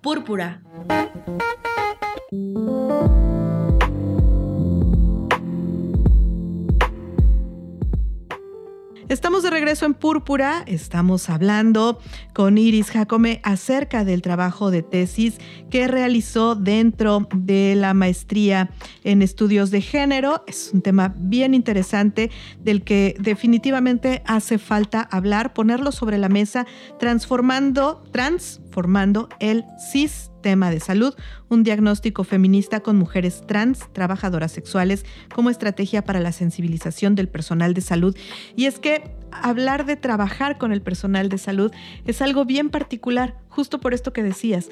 Púrpura. 0.00 0.62
Estamos 9.08 9.42
de 9.42 9.48
regreso 9.48 9.86
en 9.86 9.94
Púrpura, 9.94 10.64
estamos 10.66 11.30
hablando 11.30 11.98
con 12.34 12.58
Iris 12.58 12.90
Jacome 12.90 13.40
acerca 13.42 14.04
del 14.04 14.20
trabajo 14.20 14.70
de 14.70 14.82
tesis 14.82 15.38
que 15.70 15.88
realizó 15.88 16.54
dentro 16.54 17.26
de 17.34 17.74
la 17.74 17.94
maestría 17.94 18.68
en 19.04 19.22
estudios 19.22 19.70
de 19.70 19.80
género. 19.80 20.44
Es 20.46 20.72
un 20.74 20.82
tema 20.82 21.14
bien 21.16 21.54
interesante 21.54 22.30
del 22.60 22.84
que 22.84 23.16
definitivamente 23.18 24.22
hace 24.26 24.58
falta 24.58 25.08
hablar, 25.10 25.54
ponerlo 25.54 25.90
sobre 25.90 26.18
la 26.18 26.28
mesa, 26.28 26.66
transformando, 26.98 28.04
transformando 28.12 29.30
el 29.40 29.64
sistema 30.38 30.70
de 30.70 30.78
salud, 30.78 31.14
un 31.48 31.64
diagnóstico 31.64 32.22
feminista 32.22 32.78
con 32.78 32.96
mujeres 32.96 33.42
trans, 33.48 33.92
trabajadoras 33.92 34.52
sexuales, 34.52 35.04
como 35.34 35.50
estrategia 35.50 36.04
para 36.04 36.20
la 36.20 36.30
sensibilización 36.30 37.16
del 37.16 37.28
personal 37.28 37.74
de 37.74 37.80
salud. 37.80 38.16
Y 38.54 38.66
es 38.66 38.78
que 38.78 39.17
hablar 39.32 39.86
de 39.86 39.96
trabajar 39.96 40.58
con 40.58 40.72
el 40.72 40.82
personal 40.82 41.28
de 41.28 41.38
salud 41.38 41.72
es 42.04 42.22
algo 42.22 42.44
bien 42.44 42.70
particular, 42.70 43.36
justo 43.48 43.80
por 43.80 43.94
esto 43.94 44.12
que 44.12 44.22
decías. 44.22 44.68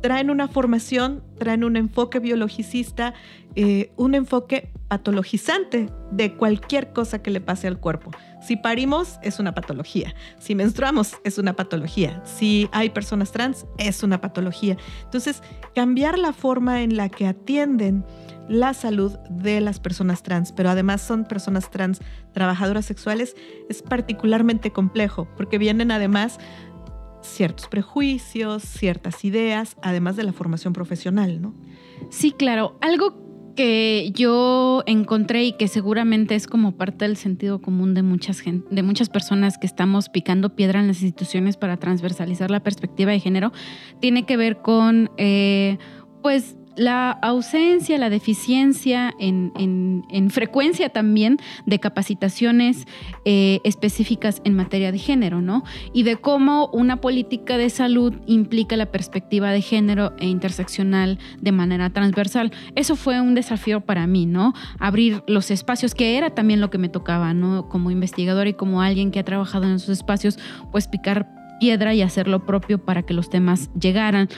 Traen 0.00 0.30
una 0.30 0.48
formación, 0.48 1.22
traen 1.38 1.64
un 1.64 1.76
enfoque 1.76 2.18
biologicista, 2.18 3.14
eh, 3.54 3.92
un 3.96 4.14
enfoque 4.14 4.72
patologizante 4.88 5.88
de 6.10 6.34
cualquier 6.34 6.92
cosa 6.92 7.22
que 7.22 7.30
le 7.30 7.40
pase 7.40 7.66
al 7.68 7.78
cuerpo. 7.78 8.10
Si 8.40 8.56
parimos, 8.56 9.18
es 9.22 9.38
una 9.38 9.54
patología. 9.54 10.14
Si 10.38 10.54
menstruamos, 10.54 11.16
es 11.24 11.38
una 11.38 11.54
patología. 11.54 12.22
Si 12.24 12.68
hay 12.72 12.90
personas 12.90 13.32
trans, 13.32 13.66
es 13.76 14.02
una 14.02 14.20
patología. 14.20 14.76
Entonces, 15.04 15.42
cambiar 15.74 16.18
la 16.18 16.32
forma 16.32 16.82
en 16.82 16.96
la 16.96 17.08
que 17.08 17.26
atienden 17.26 18.04
la 18.50 18.74
salud 18.74 19.16
de 19.30 19.60
las 19.60 19.78
personas 19.78 20.24
trans, 20.24 20.50
pero 20.50 20.70
además 20.70 21.00
son 21.00 21.24
personas 21.24 21.70
trans 21.70 22.00
trabajadoras 22.32 22.84
sexuales, 22.84 23.36
es 23.68 23.80
particularmente 23.80 24.72
complejo, 24.72 25.28
porque 25.36 25.56
vienen 25.56 25.92
además 25.92 26.38
ciertos 27.22 27.68
prejuicios, 27.68 28.64
ciertas 28.64 29.24
ideas, 29.24 29.76
además 29.82 30.16
de 30.16 30.24
la 30.24 30.32
formación 30.32 30.72
profesional, 30.72 31.40
¿no? 31.40 31.54
Sí, 32.10 32.32
claro. 32.32 32.76
Algo 32.80 33.52
que 33.54 34.10
yo 34.14 34.82
encontré 34.86 35.44
y 35.44 35.52
que 35.52 35.68
seguramente 35.68 36.34
es 36.34 36.48
como 36.48 36.76
parte 36.76 37.04
del 37.04 37.16
sentido 37.16 37.60
común 37.60 37.94
de 37.94 38.02
muchas, 38.02 38.42
de 38.44 38.82
muchas 38.82 39.10
personas 39.10 39.58
que 39.58 39.66
estamos 39.66 40.08
picando 40.08 40.56
piedra 40.56 40.80
en 40.80 40.88
las 40.88 41.02
instituciones 41.02 41.56
para 41.56 41.76
transversalizar 41.76 42.50
la 42.50 42.64
perspectiva 42.64 43.12
de 43.12 43.20
género, 43.20 43.52
tiene 44.00 44.24
que 44.24 44.36
ver 44.36 44.56
con, 44.58 45.10
eh, 45.18 45.78
pues, 46.22 46.56
la 46.76 47.10
ausencia, 47.10 47.98
la 47.98 48.10
deficiencia 48.10 49.14
en, 49.18 50.30
frecuencia 50.30 50.88
también 50.90 51.38
de 51.66 51.78
capacitaciones 51.78 52.86
eh, 53.24 53.60
específicas 53.64 54.40
en 54.44 54.54
materia 54.54 54.92
de 54.92 54.98
género, 54.98 55.40
¿no? 55.40 55.64
Y 55.92 56.04
de 56.04 56.16
cómo 56.16 56.68
una 56.72 57.00
política 57.00 57.58
de 57.58 57.70
salud 57.70 58.14
implica 58.26 58.76
la 58.76 58.86
perspectiva 58.86 59.50
de 59.50 59.62
género 59.62 60.12
e 60.18 60.26
interseccional 60.26 61.18
de 61.40 61.52
manera 61.52 61.90
transversal. 61.90 62.52
Eso 62.74 62.96
fue 62.96 63.20
un 63.20 63.34
desafío 63.34 63.80
para 63.80 64.06
mí, 64.06 64.26
¿no? 64.26 64.54
Abrir 64.78 65.22
los 65.26 65.50
espacios, 65.50 65.94
que 65.94 66.16
era 66.16 66.30
también 66.30 66.60
lo 66.60 66.70
que 66.70 66.78
me 66.78 66.88
tocaba, 66.88 67.34
¿no? 67.34 67.68
Como 67.68 67.90
investigador 67.90 68.46
y 68.46 68.54
como 68.54 68.82
alguien 68.82 69.10
que 69.10 69.20
ha 69.20 69.24
trabajado 69.24 69.64
en 69.64 69.74
esos 69.74 69.90
espacios, 69.90 70.38
pues 70.70 70.86
picar 70.86 71.39
piedra 71.60 71.94
y 71.94 72.02
hacer 72.02 72.26
lo 72.26 72.44
propio 72.44 72.78
para 72.78 73.02
que 73.02 73.14
los 73.14 73.30
temas 73.30 73.70
llegaran. 73.78 74.28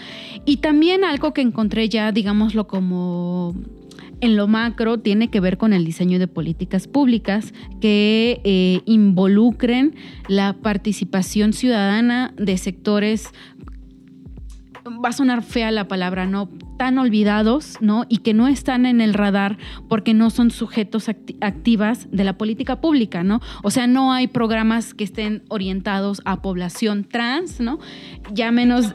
Y 0.44 0.58
también 0.58 1.04
algo 1.04 1.32
que 1.32 1.40
encontré 1.40 1.88
ya, 1.88 2.12
digámoslo 2.12 2.66
como 2.66 3.54
en 4.20 4.36
lo 4.36 4.46
macro 4.46 5.00
tiene 5.00 5.28
que 5.28 5.40
ver 5.40 5.58
con 5.58 5.72
el 5.72 5.84
diseño 5.84 6.18
de 6.18 6.28
políticas 6.28 6.86
públicas 6.86 7.52
que 7.80 8.40
eh, 8.44 8.80
involucren 8.84 9.96
la 10.28 10.52
participación 10.52 11.52
ciudadana 11.52 12.32
de 12.36 12.56
sectores 12.56 13.32
va 15.04 15.10
a 15.10 15.12
sonar 15.12 15.42
fea 15.42 15.70
la 15.70 15.88
palabra, 15.88 16.26
¿no? 16.26 16.48
Tan 16.82 16.98
olvidados, 16.98 17.76
¿no? 17.80 18.06
Y 18.08 18.18
que 18.18 18.34
no 18.34 18.48
están 18.48 18.86
en 18.86 19.00
el 19.00 19.14
radar 19.14 19.56
porque 19.88 20.14
no 20.14 20.30
son 20.30 20.50
sujetos 20.50 21.08
activas 21.40 22.08
de 22.10 22.24
la 22.24 22.36
política 22.36 22.80
pública, 22.80 23.22
¿no? 23.22 23.40
O 23.62 23.70
sea, 23.70 23.86
no 23.86 24.12
hay 24.12 24.26
programas 24.26 24.92
que 24.92 25.04
estén 25.04 25.44
orientados 25.46 26.22
a 26.24 26.42
población 26.42 27.04
trans, 27.04 27.60
¿no? 27.60 27.78
Ya 28.32 28.50
menos... 28.50 28.92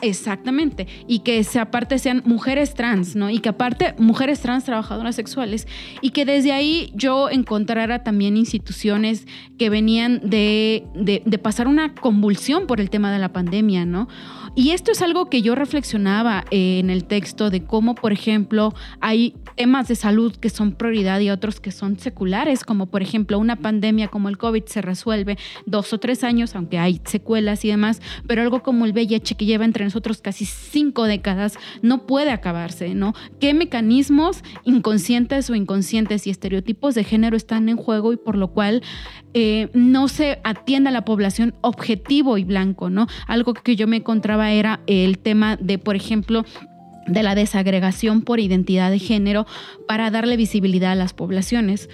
exactamente. 0.00 0.86
Y 1.06 1.18
que 1.18 1.44
se, 1.44 1.60
aparte 1.60 1.98
sean 1.98 2.22
mujeres 2.24 2.72
trans, 2.72 3.16
¿no? 3.16 3.28
Y 3.28 3.40
que 3.40 3.50
aparte 3.50 3.94
mujeres 3.98 4.40
trans 4.40 4.64
trabajadoras 4.64 5.14
sexuales. 5.14 5.68
Y 6.00 6.08
que 6.08 6.24
desde 6.24 6.52
ahí 6.52 6.90
yo 6.94 7.28
encontrara 7.28 8.02
también 8.02 8.38
instituciones 8.38 9.26
que 9.58 9.68
venían 9.68 10.22
de, 10.24 10.84
de, 10.94 11.22
de 11.26 11.38
pasar 11.38 11.68
una 11.68 11.94
convulsión 11.94 12.66
por 12.66 12.80
el 12.80 12.88
tema 12.88 13.12
de 13.12 13.18
la 13.18 13.30
pandemia, 13.34 13.84
¿no? 13.84 14.08
Y 14.56 14.70
esto 14.70 14.92
es 14.92 15.02
algo 15.02 15.28
que 15.28 15.42
yo 15.42 15.56
reflexionaba 15.56 16.44
en 16.52 16.88
el 16.88 16.93
texto 17.02 17.50
de 17.50 17.64
cómo, 17.64 17.96
por 17.96 18.12
ejemplo, 18.12 18.72
hay 19.00 19.34
temas 19.56 19.88
de 19.88 19.96
salud 19.96 20.34
que 20.36 20.50
son 20.50 20.72
prioridad 20.72 21.18
y 21.18 21.30
otros 21.30 21.58
que 21.58 21.72
son 21.72 21.98
seculares, 21.98 22.62
como 22.62 22.86
por 22.86 23.02
ejemplo 23.02 23.40
una 23.40 23.56
pandemia 23.56 24.08
como 24.08 24.28
el 24.28 24.38
COVID 24.38 24.64
se 24.66 24.82
resuelve 24.82 25.36
dos 25.66 25.92
o 25.92 25.98
tres 25.98 26.22
años, 26.22 26.54
aunque 26.54 26.78
hay 26.78 27.00
secuelas 27.04 27.64
y 27.64 27.68
demás, 27.68 28.00
pero 28.26 28.42
algo 28.42 28.62
como 28.62 28.84
el 28.84 28.92
VIH 28.92 29.34
que 29.34 29.46
lleva 29.46 29.64
entre 29.64 29.84
nosotros 29.84 30.20
casi 30.20 30.44
cinco 30.44 31.04
décadas 31.04 31.58
no 31.82 32.06
puede 32.06 32.30
acabarse, 32.30 32.94
¿no? 32.94 33.14
¿Qué 33.40 33.54
mecanismos 33.54 34.42
inconscientes 34.64 35.50
o 35.50 35.54
inconscientes 35.54 36.26
y 36.26 36.30
estereotipos 36.30 36.94
de 36.94 37.04
género 37.04 37.36
están 37.36 37.68
en 37.68 37.76
juego 37.76 38.12
y 38.12 38.16
por 38.16 38.36
lo 38.36 38.48
cual 38.48 38.82
eh, 39.34 39.68
no 39.72 40.08
se 40.08 40.38
atiende 40.44 40.90
a 40.90 40.92
la 40.92 41.04
población 41.04 41.54
objetivo 41.60 42.38
y 42.38 42.44
blanco, 42.44 42.90
¿no? 42.90 43.06
Algo 43.26 43.54
que 43.54 43.76
yo 43.76 43.86
me 43.86 43.96
encontraba 43.96 44.52
era 44.52 44.80
el 44.86 45.18
tema 45.18 45.56
de, 45.56 45.78
por 45.78 45.96
ejemplo, 45.96 46.44
de 47.06 47.22
la 47.22 47.34
desagregación 47.34 48.22
por 48.22 48.40
identidad 48.40 48.90
de 48.90 48.98
género 48.98 49.46
para 49.86 50.10
darle 50.10 50.36
visibilidad 50.36 50.92
a 50.92 50.96
las 50.96 51.12
poblaciones. 51.12 51.88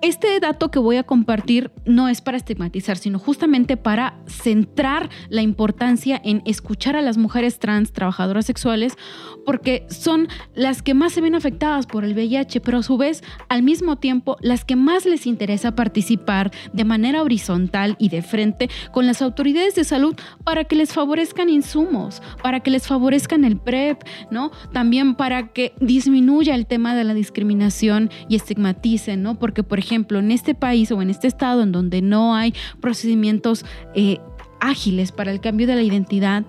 Este 0.00 0.38
dato 0.40 0.70
que 0.70 0.78
voy 0.78 0.96
a 0.96 1.02
compartir 1.02 1.70
no 1.84 2.08
es 2.08 2.20
para 2.20 2.36
estigmatizar, 2.36 2.96
sino 2.96 3.18
justamente 3.18 3.76
para 3.76 4.18
centrar 4.26 5.10
la 5.28 5.42
importancia 5.42 6.20
en 6.24 6.42
escuchar 6.44 6.96
a 6.96 7.02
las 7.02 7.16
mujeres 7.16 7.58
trans 7.58 7.92
trabajadoras 7.92 8.46
sexuales, 8.46 8.96
porque 9.44 9.86
son 9.88 10.28
las 10.54 10.82
que 10.82 10.94
más 10.94 11.12
se 11.12 11.20
ven 11.20 11.34
afectadas 11.34 11.86
por 11.86 12.04
el 12.04 12.14
VIH, 12.14 12.60
pero 12.60 12.78
a 12.78 12.82
su 12.82 12.96
vez, 12.96 13.22
al 13.48 13.62
mismo 13.62 13.96
tiempo, 13.96 14.36
las 14.40 14.64
que 14.64 14.76
más 14.76 15.06
les 15.06 15.26
interesa 15.26 15.74
participar 15.74 16.50
de 16.72 16.84
manera 16.84 17.22
horizontal 17.22 17.96
y 17.98 18.08
de 18.08 18.22
frente 18.22 18.68
con 18.92 19.06
las 19.06 19.22
autoridades 19.22 19.74
de 19.74 19.84
salud 19.84 20.14
para 20.44 20.64
que 20.64 20.76
les 20.76 20.92
favorezcan 20.92 21.48
insumos, 21.48 22.22
para 22.42 22.60
que 22.60 22.70
les 22.70 22.86
favorezcan 22.86 23.44
el 23.44 23.56
PrEP, 23.56 24.02
¿no? 24.30 24.50
También 24.72 25.14
para 25.14 25.48
que 25.48 25.74
disminuya 25.80 26.54
el 26.54 26.66
tema 26.66 26.94
de 26.94 27.04
la 27.04 27.14
discriminación 27.14 28.10
y 28.28 28.36
estigmaticen, 28.36 29.22
¿no? 29.22 29.38
Porque 29.38 29.62
por 29.68 29.78
ejemplo, 29.78 30.18
en 30.18 30.30
este 30.30 30.54
país 30.54 30.90
o 30.90 31.02
en 31.02 31.10
este 31.10 31.26
estado 31.26 31.62
en 31.62 31.72
donde 31.72 32.02
no 32.02 32.34
hay 32.34 32.54
procedimientos 32.80 33.64
eh, 33.94 34.18
ágiles 34.60 35.12
para 35.12 35.30
el 35.30 35.40
cambio 35.40 35.66
de 35.66 35.76
la 35.76 35.82
identidad, 35.82 36.44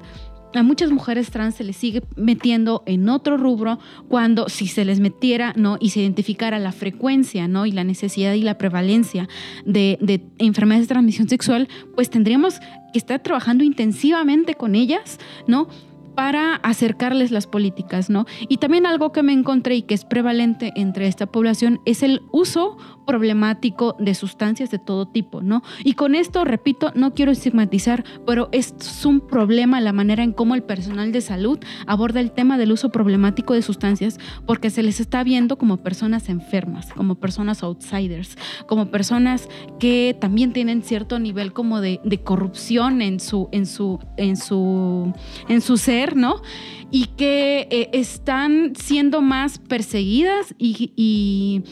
a 0.56 0.64
muchas 0.64 0.92
mujeres 0.92 1.30
trans 1.30 1.56
se 1.56 1.64
les 1.64 1.76
sigue 1.76 2.02
metiendo 2.16 2.82
en 2.86 3.08
otro 3.10 3.38
rubro 3.38 3.78
cuando 4.08 4.50
si 4.50 4.68
se 4.68 4.84
les 4.84 5.00
metiera 5.00 5.54
no 5.56 5.78
y 5.80 5.92
se 5.92 6.02
identificara 6.02 6.58
la 6.58 6.72
frecuencia 6.72 7.48
no 7.48 7.66
y 7.66 7.72
la 7.72 7.84
necesidad 7.84 8.34
y 8.34 8.42
la 8.42 8.58
prevalencia 8.58 9.30
de, 9.66 10.00
de 10.02 10.26
enfermedades 10.40 10.88
de 10.88 10.94
transmisión 10.94 11.30
sexual 11.30 11.68
pues 11.96 12.10
tendríamos 12.10 12.60
que 12.94 12.98
estar 12.98 13.22
trabajando 13.22 13.64
intensivamente 13.64 14.56
con 14.56 14.74
ellas 14.74 15.20
no 15.46 15.68
para 16.16 16.56
acercarles 16.56 17.32
las 17.32 17.48
políticas, 17.48 18.10
¿no? 18.10 18.26
Y 18.50 18.58
también 18.58 18.86
algo 18.86 19.14
que 19.14 19.24
me 19.24 19.32
encontré 19.32 19.76
y 19.76 19.84
que 19.84 19.94
es 19.94 20.04
prevalente 20.04 20.74
entre 20.76 21.08
esta 21.08 21.28
población 21.28 21.80
es 21.86 22.04
el 22.04 22.22
uso 22.34 22.78
problemático 23.10 23.96
de 23.98 24.14
sustancias 24.14 24.70
de 24.70 24.78
todo 24.78 25.08
tipo, 25.08 25.42
¿no? 25.42 25.64
Y 25.84 25.94
con 25.94 26.14
esto, 26.14 26.46
repito, 26.46 26.92
no 26.94 27.16
quiero 27.16 27.32
estigmatizar, 27.32 28.04
pero 28.24 28.50
es 28.52 28.76
un 29.04 29.20
problema 29.20 29.82
la 29.82 29.94
manera 29.94 30.24
en 30.24 30.32
cómo 30.32 30.54
el 30.54 30.62
personal 30.62 31.12
de 31.12 31.22
salud 31.22 31.58
aborda 31.88 32.20
el 32.20 32.32
tema 32.32 32.60
del 32.60 32.72
uso 32.72 32.90
problemático 32.90 33.56
de 33.56 33.64
sustancias, 33.64 34.20
porque 34.46 34.70
se 34.70 34.84
les 34.84 35.00
está 35.00 35.24
viendo 35.24 35.58
como 35.58 35.78
personas 35.78 36.30
enfermas, 36.30 36.94
como 36.94 37.16
personas 37.16 37.64
outsiders, 37.64 38.38
como 38.68 38.92
personas 38.92 39.50
que 39.80 40.16
también 40.22 40.54
tienen 40.54 40.84
cierto 40.84 41.18
nivel 41.18 41.52
como 41.52 41.82
de, 41.82 42.00
corrupción 42.24 43.02
en 43.02 43.20
su, 43.20 43.50
en 43.52 43.66
su, 43.66 43.98
en 44.18 44.38
su, 44.38 45.14
en 45.48 45.62
su 45.62 45.78
ser, 45.78 46.16
¿no? 46.16 46.44
Y 46.92 47.06
que 47.18 47.68
eh, 47.72 47.90
están 47.94 48.74
siendo 48.76 49.22
más 49.22 49.58
perseguidas 49.58 50.54
y 50.60 50.92
y 50.96 51.64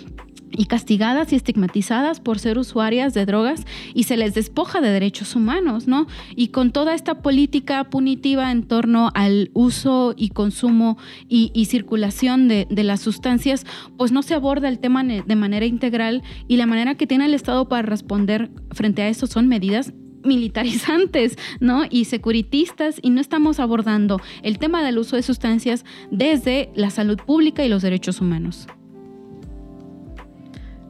castigadas 0.68 1.32
y 1.32 1.36
estigmatizadas 1.36 2.20
por 2.20 2.40
ser 2.40 2.58
usuarias 2.58 3.14
de 3.14 3.26
drogas 3.26 3.66
y 3.94 4.04
se 4.04 4.18
les 4.18 4.34
despoja 4.34 4.82
de 4.82 4.90
derechos 4.90 5.36
humanos, 5.36 5.88
¿no? 5.88 6.08
Y 6.36 6.50
con 6.50 6.72
toda 6.72 6.94
esta 6.94 7.22
política 7.22 7.86
punitiva 7.86 8.52
en 8.52 8.64
torno 8.64 9.12
al 9.14 9.52
uso 9.54 10.14
y 10.16 10.30
consumo 10.30 10.98
y, 11.28 11.66
circulación 11.68 12.48
de, 12.48 12.68
las 12.70 13.02
sustancias, 13.02 13.66
pues 13.98 14.12
no 14.12 14.22
se 14.22 14.34
aborda 14.34 14.70
el 14.70 14.80
tema 14.80 15.04
de 15.04 15.36
manera 15.36 15.66
integral 15.66 16.24
y 16.48 16.58
la 16.58 16.66
manera 16.66 16.96
que 16.96 17.08
tiene 17.08 17.26
el 17.26 17.34
Estado 17.34 17.68
para 17.68 17.82
responder 17.82 18.50
frente 18.72 19.02
a 19.02 19.10
esto 19.10 19.28
son 19.28 19.48
medidas 19.48 19.94
militarizantes, 20.24 21.38
¿no? 21.60 21.84
Y 21.90 22.06
securitistas 22.06 23.00
y 23.02 23.10
no 23.10 23.22
estamos 23.22 23.60
abordando 23.60 24.22
el 24.44 24.60
tema 24.60 24.84
del 24.84 24.98
uso 24.98 25.16
de 25.16 25.24
sustancias 25.24 25.86
desde 26.12 26.70
la 26.76 26.90
salud 26.90 27.18
pública 27.18 27.66
y 27.66 27.70
los 27.70 27.82
derechos 27.82 28.22
humanos 28.22 28.68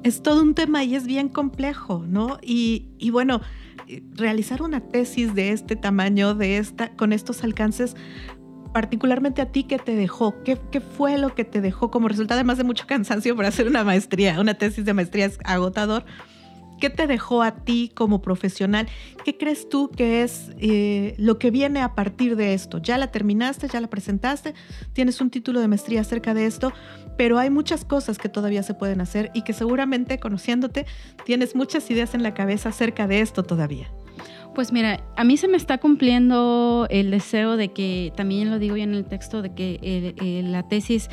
es 0.08 0.24
todo 0.24 0.42
un 0.42 0.56
tema 0.56 0.84
y 0.84 0.96
es 0.96 1.06
bien 1.06 1.30
complejo, 1.30 2.06
¿no? 2.08 2.40
Y, 2.42 3.10
bueno, 3.12 3.42
realizar 4.14 4.62
una 4.62 4.80
tesis 4.80 5.36
de 5.36 5.52
este 5.52 5.76
tamaño, 5.76 6.34
de 6.34 6.58
esta, 6.58 6.96
con 6.96 7.14
estos 7.14 7.44
alcances, 7.44 7.96
particularmente 8.74 9.42
a 9.42 9.52
ti, 9.52 9.64
¿qué 9.64 9.80
te 9.80 9.96
dejó? 9.96 10.42
¿Qué, 10.44 10.58
¿Qué, 10.72 10.82
fue 10.82 11.18
lo 11.18 11.36
que 11.36 11.44
te 11.44 11.62
dejó 11.62 11.92
como 11.92 12.08
resultado, 12.08 12.40
además 12.40 12.58
de 12.58 12.64
mucho 12.64 12.88
cansancio 12.88 13.36
para 13.36 13.50
hacer 13.50 13.68
una 13.68 13.84
maestría? 13.84 14.40
Una 14.40 14.54
tesis 14.54 14.86
de 14.86 14.94
maestría 14.94 15.26
es 15.26 15.40
agotador. 15.44 16.06
¿Qué 16.80 16.90
te 16.92 17.08
dejó 17.08 17.42
a 17.42 17.56
ti 17.56 17.92
como 17.94 18.22
profesional? 18.22 18.88
¿Qué 19.26 19.36
crees 19.38 19.68
tú 19.68 19.90
que 19.90 20.22
es 20.22 20.52
eh, 20.60 21.16
lo 21.18 21.40
que 21.40 21.50
viene 21.50 21.82
a 21.82 21.96
partir 21.96 22.36
de 22.36 22.54
esto? 22.54 22.78
Ya 22.78 22.98
la 23.00 23.12
terminaste, 23.12 23.68
ya 23.68 23.82
la 23.82 23.90
presentaste, 23.90 24.54
tienes 24.94 25.20
un 25.20 25.32
título 25.32 25.60
de 25.60 25.68
maestría 25.68 26.02
acerca 26.02 26.36
de 26.36 26.46
esto, 26.46 26.72
pero 27.18 27.40
hay 27.40 27.50
muchas 27.50 27.84
cosas 27.84 28.18
que 28.18 28.30
todavía 28.30 28.64
se 28.64 28.74
pueden 28.74 29.02
hacer 29.02 29.32
y 29.34 29.42
que 29.42 29.54
seguramente 29.54 30.20
conociéndote 30.20 30.86
tienes 31.26 31.56
muchas 31.56 31.90
ideas 31.92 32.14
en 32.14 32.24
la 32.24 32.34
cabeza 32.34 32.70
acerca 32.70 33.08
de 33.08 33.22
esto 33.22 33.44
todavía. 33.44 33.92
Pues 34.56 34.72
mira, 34.72 35.04
a 35.16 35.24
mí 35.24 35.38
se 35.38 35.48
me 35.48 35.58
está 35.58 35.78
cumpliendo 35.78 36.88
el 36.90 37.12
deseo 37.12 37.58
de 37.58 37.74
que, 37.74 38.12
también 38.16 38.50
lo 38.50 38.58
digo 38.58 38.76
ya 38.76 38.86
en 38.86 38.96
el 38.96 39.06
texto, 39.06 39.42
de 39.42 39.54
que 39.54 39.80
eh, 39.84 40.16
eh, 40.20 40.42
la 40.44 40.68
tesis 40.68 41.10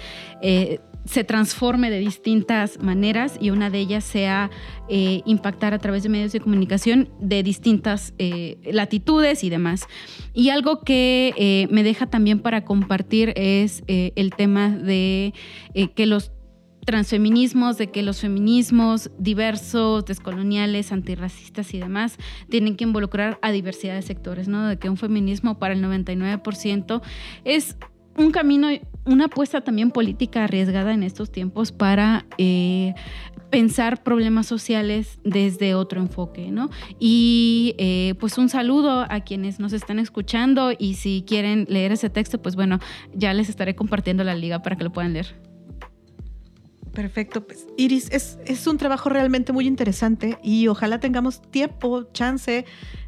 se 1.05 1.25
transforme 1.25 1.91
de 1.91 1.99
distintas 1.99 2.81
maneras 2.81 3.37
y 3.41 3.51
una 3.51 3.71
de 3.71 3.79
ellas 3.79 4.05
sea 4.05 4.51
eh, 4.89 5.23
impactar 5.27 5.75
a 5.75 5.79
través 5.79 6.03
de 6.03 6.09
medios 6.09 6.33
de 6.33 6.41
comunicación 6.41 7.11
de 7.21 7.43
distintas 7.43 8.15
eh, 8.19 8.59
latitudes 8.73 9.45
y 9.45 9.51
demás. 9.51 9.87
Y 10.33 10.49
algo 10.49 10.81
que 10.81 11.35
eh, 11.37 11.69
me 11.71 11.83
deja 11.83 12.07
también 12.07 12.41
para 12.41 12.65
compartir 12.65 13.33
es 13.37 13.83
el 13.87 14.31
tema 14.35 14.71
de 14.71 15.35
que 15.95 16.07
los 16.07 16.33
transfeminismos, 16.85 17.79
de 17.79 17.91
que 17.91 18.03
los 18.03 18.21
feminismos 18.21 19.11
diversos, 19.19 20.05
descoloniales, 20.05 20.93
antirracistas 20.93 21.73
y 21.75 21.79
demás 21.79 22.19
tienen 22.49 22.77
que 22.77 22.85
involucrar 22.85 23.39
a 23.43 23.53
diversidad 23.53 23.95
de 23.95 24.03
sectores, 24.03 24.49
¿no? 24.49 24.67
De 24.67 24.79
que 24.79 24.91
un 24.91 24.97
feminismo 24.97 25.59
para 25.59 25.75
el 25.75 25.83
99% 25.83 27.03
es 27.45 27.77
un 28.17 28.31
camino, 28.31 28.69
una 29.05 29.27
apuesta 29.27 29.61
también 29.61 29.91
política 29.91 30.45
arriesgada 30.45 30.93
en 30.93 31.03
estos 31.03 31.31
tiempos 31.31 31.73
para 31.73 32.27
eh, 32.39 32.95
pensar 33.51 34.03
problemas 34.03 34.47
sociales 34.47 35.19
desde 35.25 35.75
otro 35.75 36.01
enfoque, 36.01 36.51
¿no? 36.51 36.71
Y 36.99 37.75
eh, 37.79 38.15
pues 38.19 38.39
un 38.39 38.49
saludo 38.49 39.07
a 39.09 39.21
quienes 39.21 39.61
nos 39.61 39.73
están 39.73 39.99
escuchando 39.99 40.73
y 40.77 40.95
si 40.95 41.25
quieren 41.27 41.67
leer 41.69 41.93
ese 41.93 42.11
texto, 42.11 42.41
pues 42.41 42.57
bueno, 42.57 42.81
ya 43.15 43.35
les 43.35 43.49
estaré 43.49 43.75
compartiendo 43.75 44.25
la 44.25 44.35
liga 44.35 44.63
para 44.63 44.77
que 44.77 44.85
lo 44.85 44.93
puedan 44.93 45.13
leer. 45.13 45.37
Perfecto, 46.93 47.45
pues 47.45 47.67
Iris, 47.77 48.09
es, 48.13 48.39
es 48.47 48.67
un 48.69 48.79
trabajo 48.79 49.09
realmente 49.09 49.53
muy 49.53 49.67
interesante 49.67 50.39
y 50.45 50.69
ojalá 50.69 51.01
tengamos 51.01 51.43
tiempo, 51.43 52.05
chance 52.13 52.65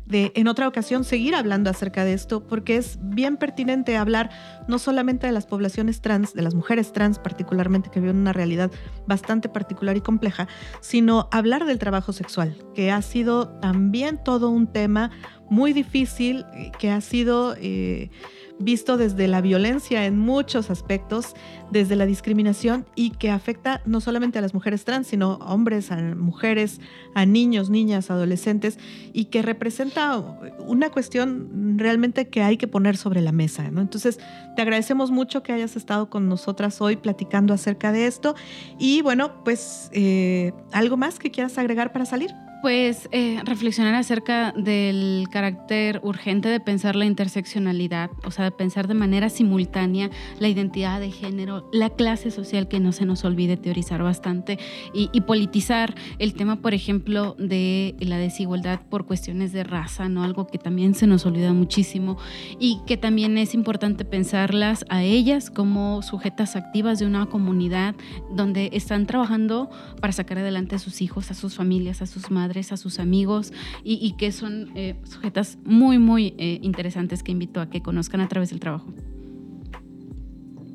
de 0.07 0.33
en 0.35 0.49
otra 0.49 0.69
ocasión 0.69 1.05
seguir 1.05 1.35
hablando 1.35 1.69
acerca 1.69 2.05
de 2.05 2.13
esto, 2.13 2.47
porque 2.47 2.77
es 2.77 2.99
bien 3.03 3.37
pertinente 3.37 3.97
hablar 3.97 4.31
no 4.69 4.79
solamente 4.79 5.27
de 5.27 5.33
las 5.33 5.47
poblaciones 5.47 6.01
trans, 6.01 6.33
de 6.35 6.43
las 6.43 6.55
mujeres 6.55 6.93
trans 6.93 7.19
particularmente, 7.19 7.91
que 7.91 8.01
viven 8.01 8.17
una 8.17 8.33
realidad 8.33 8.71
bastante 9.07 9.49
particular 9.49 9.97
y 9.97 10.01
compleja, 10.01 10.49
sino 10.81 11.29
hablar 11.33 11.67
del 11.67 11.79
trabajo 11.79 12.13
sexual, 12.13 12.57
que 12.75 12.91
ha 12.91 13.03
sido 13.03 13.49
también 13.61 14.23
todo 14.23 14.49
un 14.49 14.67
tema 14.67 15.11
muy 15.51 15.73
difícil, 15.73 16.45
que 16.79 16.91
ha 16.91 17.01
sido... 17.01 17.55
Eh, 17.59 18.11
visto 18.59 18.97
desde 18.97 19.29
la 19.29 19.41
violencia 19.41 20.07
en 20.07 20.19
muchos 20.19 20.71
aspectos, 20.71 21.35
desde 21.71 21.97
la 21.97 22.07
discriminación 22.07 22.87
y 22.95 23.11
que 23.11 23.31
afecta 23.31 23.83
no 23.85 24.01
solamente 24.01 24.39
a 24.39 24.43
las 24.43 24.55
mujeres 24.55 24.85
trans, 24.85 25.07
sino 25.09 25.39
a 25.41 25.53
hombres, 25.53 25.91
a 25.91 25.97
mujeres, 25.97 26.81
a 27.15 27.27
niños, 27.27 27.71
niñas, 27.71 28.11
adolescentes 28.11 28.79
y 29.13 29.27
que 29.27 29.43
representa 29.43 30.17
una 30.59 30.91
cuestión 30.91 31.79
realmente 31.79 32.29
que 32.29 32.43
hay 32.43 32.57
que 32.57 32.69
poner 32.69 32.97
sobre 32.97 33.21
la 33.21 33.33
mesa. 33.33 33.71
¿no? 33.71 33.81
Entonces, 33.81 34.19
te 34.55 34.63
agradecemos 34.63 35.11
mucho 35.11 35.43
que 35.43 35.53
hayas 35.53 35.77
estado 35.77 36.09
con 36.09 36.29
nosotras 36.29 36.81
hoy 36.81 36.97
platicando 36.97 37.53
acerca 37.53 37.93
de 37.93 38.07
esto 38.07 38.35
y 38.79 39.03
bueno, 39.03 39.45
pues 39.45 39.91
eh, 39.93 40.53
algo 40.73 40.97
más 40.97 41.19
que 41.19 41.31
quieras 41.31 41.59
agregar 41.59 41.93
para 41.93 42.07
salir. 42.07 42.31
Pues 42.67 43.09
reflexionar 43.45 43.95
acerca 43.95 44.51
del 44.51 45.29
carácter 45.31 46.01
urgente 46.03 46.49
de 46.49 46.59
pensar 46.59 46.97
la 46.97 47.05
interseccionalidad, 47.05 48.11
o 48.25 48.33
sea, 48.33 48.47
de 48.47 48.51
pensar 48.51 48.89
de 48.89 48.95
manera 48.95 49.29
simultánea 49.29 50.11
la 50.41 50.49
identidad 50.49 50.99
de 50.99 51.13
género, 51.13 51.71
la 51.73 51.91
clase 51.91 52.33
social, 52.33 52.67
que 52.67 52.81
no 52.81 52.91
se 52.91 53.05
nos 53.05 53.25
olvide 53.25 53.57
teorizar 53.57 54.03
bastante 54.03 54.59
y, 54.93 55.21
politizar 55.21 55.95
el 56.19 56.35
tema, 56.35 56.57
por 56.57 56.75
ejemplo, 56.75 57.37
de 57.39 57.95
la 58.01 58.19
desigualdad 58.19 58.81
por 58.91 59.07
cuestiones 59.07 59.53
de 59.53 59.63
raza, 59.63 60.09
¿no? 60.09 60.25
Algo 60.25 60.49
que 60.49 60.59
también 60.59 60.97
se 60.97 61.07
nos 61.07 61.25
olvida 61.25 61.53
muchísimo 61.53 62.19
y 62.59 62.81
que 62.85 62.97
también 62.97 63.39
es 63.39 63.55
importante 63.55 64.05
pensarlas 64.05 64.85
a 64.89 65.05
ellas 65.05 65.51
como 65.51 66.03
sujetas 66.03 66.57
activas 66.57 66.99
de 66.99 67.07
una 67.07 67.27
comunidad 67.27 67.95
donde 68.35 68.71
están 68.73 69.07
trabajando 69.07 69.71
para 70.01 70.13
sacar 70.13 70.39
adelante 70.39 70.75
a 70.75 70.81
sus 70.81 71.01
hijos, 71.01 71.31
a 71.31 71.35
sus 71.35 71.55
familias, 71.55 72.03
a 72.03 72.07
sus 72.07 72.29
madres 72.33 72.56
a 72.57 72.77
sus 72.77 72.99
amigos 72.99 73.53
y, 73.85 74.13
que 74.13 74.33
son 74.33 74.71
eh, 74.75 74.97
sujetas 75.05 75.59
muy, 75.65 75.99
muy 75.99 76.35
eh, 76.39 76.59
interesantes 76.63 77.23
que 77.23 77.33
invito 77.33 77.61
a 77.61 77.69
que 77.69 77.83
conozcan 77.83 78.21
a 78.21 78.29
través 78.29 78.51
del 78.51 78.61
trabajo. 78.61 78.87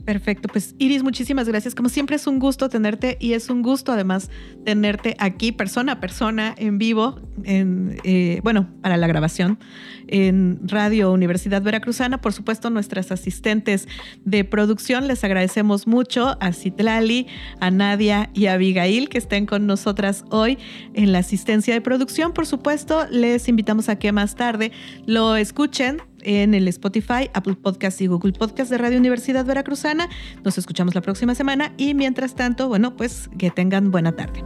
Perfecto, 0.06 0.48
pues 0.48 0.76
Iris, 0.80 1.04
muchísimas 1.04 1.48
gracias. 1.48 1.76
Como 1.76 1.90
siempre 1.90 2.16
es 2.16 2.26
un 2.26 2.40
gusto 2.40 2.70
tenerte 2.70 3.18
y 3.20 3.34
es 3.34 3.50
un 3.50 3.62
gusto 3.62 3.92
además 3.92 4.30
tenerte 4.66 5.16
aquí 5.20 5.52
persona 5.52 5.94
a 5.94 6.00
persona 6.00 6.56
en 6.58 6.78
vivo, 6.78 7.20
en, 7.44 7.98
eh, 8.04 8.40
bueno, 8.44 8.68
para 8.82 8.98
la 8.98 9.08
grabación 9.08 9.60
en 10.08 10.60
Radio 10.64 11.12
Universidad 11.12 11.62
Veracruzana. 11.62 12.20
Por 12.20 12.34
supuesto, 12.34 12.70
nuestras 12.70 13.12
asistentes 13.12 13.88
de 14.26 14.44
producción, 14.44 15.08
les 15.08 15.24
agradecemos 15.24 15.88
mucho 15.88 16.36
a 16.40 16.52
Citlali, 16.52 17.28
a 17.60 17.70
Nadia 17.70 18.30
y 18.34 18.48
a 18.48 18.54
Abigail 18.54 19.08
que 19.08 19.20
estén 19.20 19.46
con 19.46 19.68
nosotras 19.68 20.26
hoy 20.32 20.58
en 20.94 21.12
la 21.12 21.20
asistencia 21.20 21.74
de 21.74 21.82
producción. 21.82 22.34
Por 22.34 22.48
supuesto, 22.48 23.06
les 23.10 23.48
invitamos 23.48 23.88
a 23.88 23.98
que 23.98 24.12
más 24.12 24.36
tarde 24.36 24.72
lo 25.06 25.36
escuchen 25.36 26.02
en 26.24 26.54
el 26.54 26.68
Spotify, 26.68 27.30
Apple 27.34 27.56
Podcast 27.56 28.02
y 28.02 28.08
Google 28.08 28.34
Podcast 28.34 28.72
de 28.72 28.78
Radio 28.78 28.98
Universidad 28.98 29.46
Veracruzana. 29.46 30.10
Nos 30.44 30.58
escuchamos 30.58 30.96
la 30.96 31.02
próxima 31.02 31.36
semana 31.36 31.74
y 31.78 31.94
mientras 31.94 32.36
tanto, 32.36 32.68
bueno, 32.68 32.96
pues 32.96 33.30
que 33.38 33.52
tengan 33.52 33.92
buena 33.92 34.12
tarde. 34.14 34.44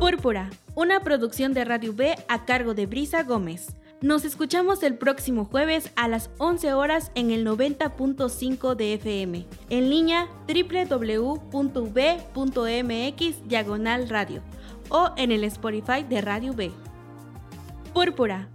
Púrpura, 0.00 0.50
una 0.76 1.00
producción 1.00 1.54
de 1.54 1.64
Radio 1.64 1.92
B 1.92 2.14
a 2.28 2.44
cargo 2.44 2.74
de 2.74 2.86
Brisa 2.86 3.24
Gómez. 3.24 3.74
Nos 4.02 4.26
escuchamos 4.26 4.82
el 4.82 4.98
próximo 4.98 5.46
jueves 5.46 5.90
a 5.96 6.06
las 6.06 6.28
11 6.36 6.74
horas 6.74 7.10
en 7.14 7.30
el 7.30 7.46
90.5 7.46 8.76
de 8.76 8.92
FM, 8.94 9.46
en 9.70 9.90
línea 9.90 10.28
www.v.mx 10.46 11.48
diagonal 13.48 14.08
radio 14.10 14.42
o 14.90 15.12
en 15.16 15.32
el 15.32 15.44
Spotify 15.44 16.04
de 16.06 16.20
Radio 16.20 16.52
B. 16.52 16.70
Púrpura 17.94 18.50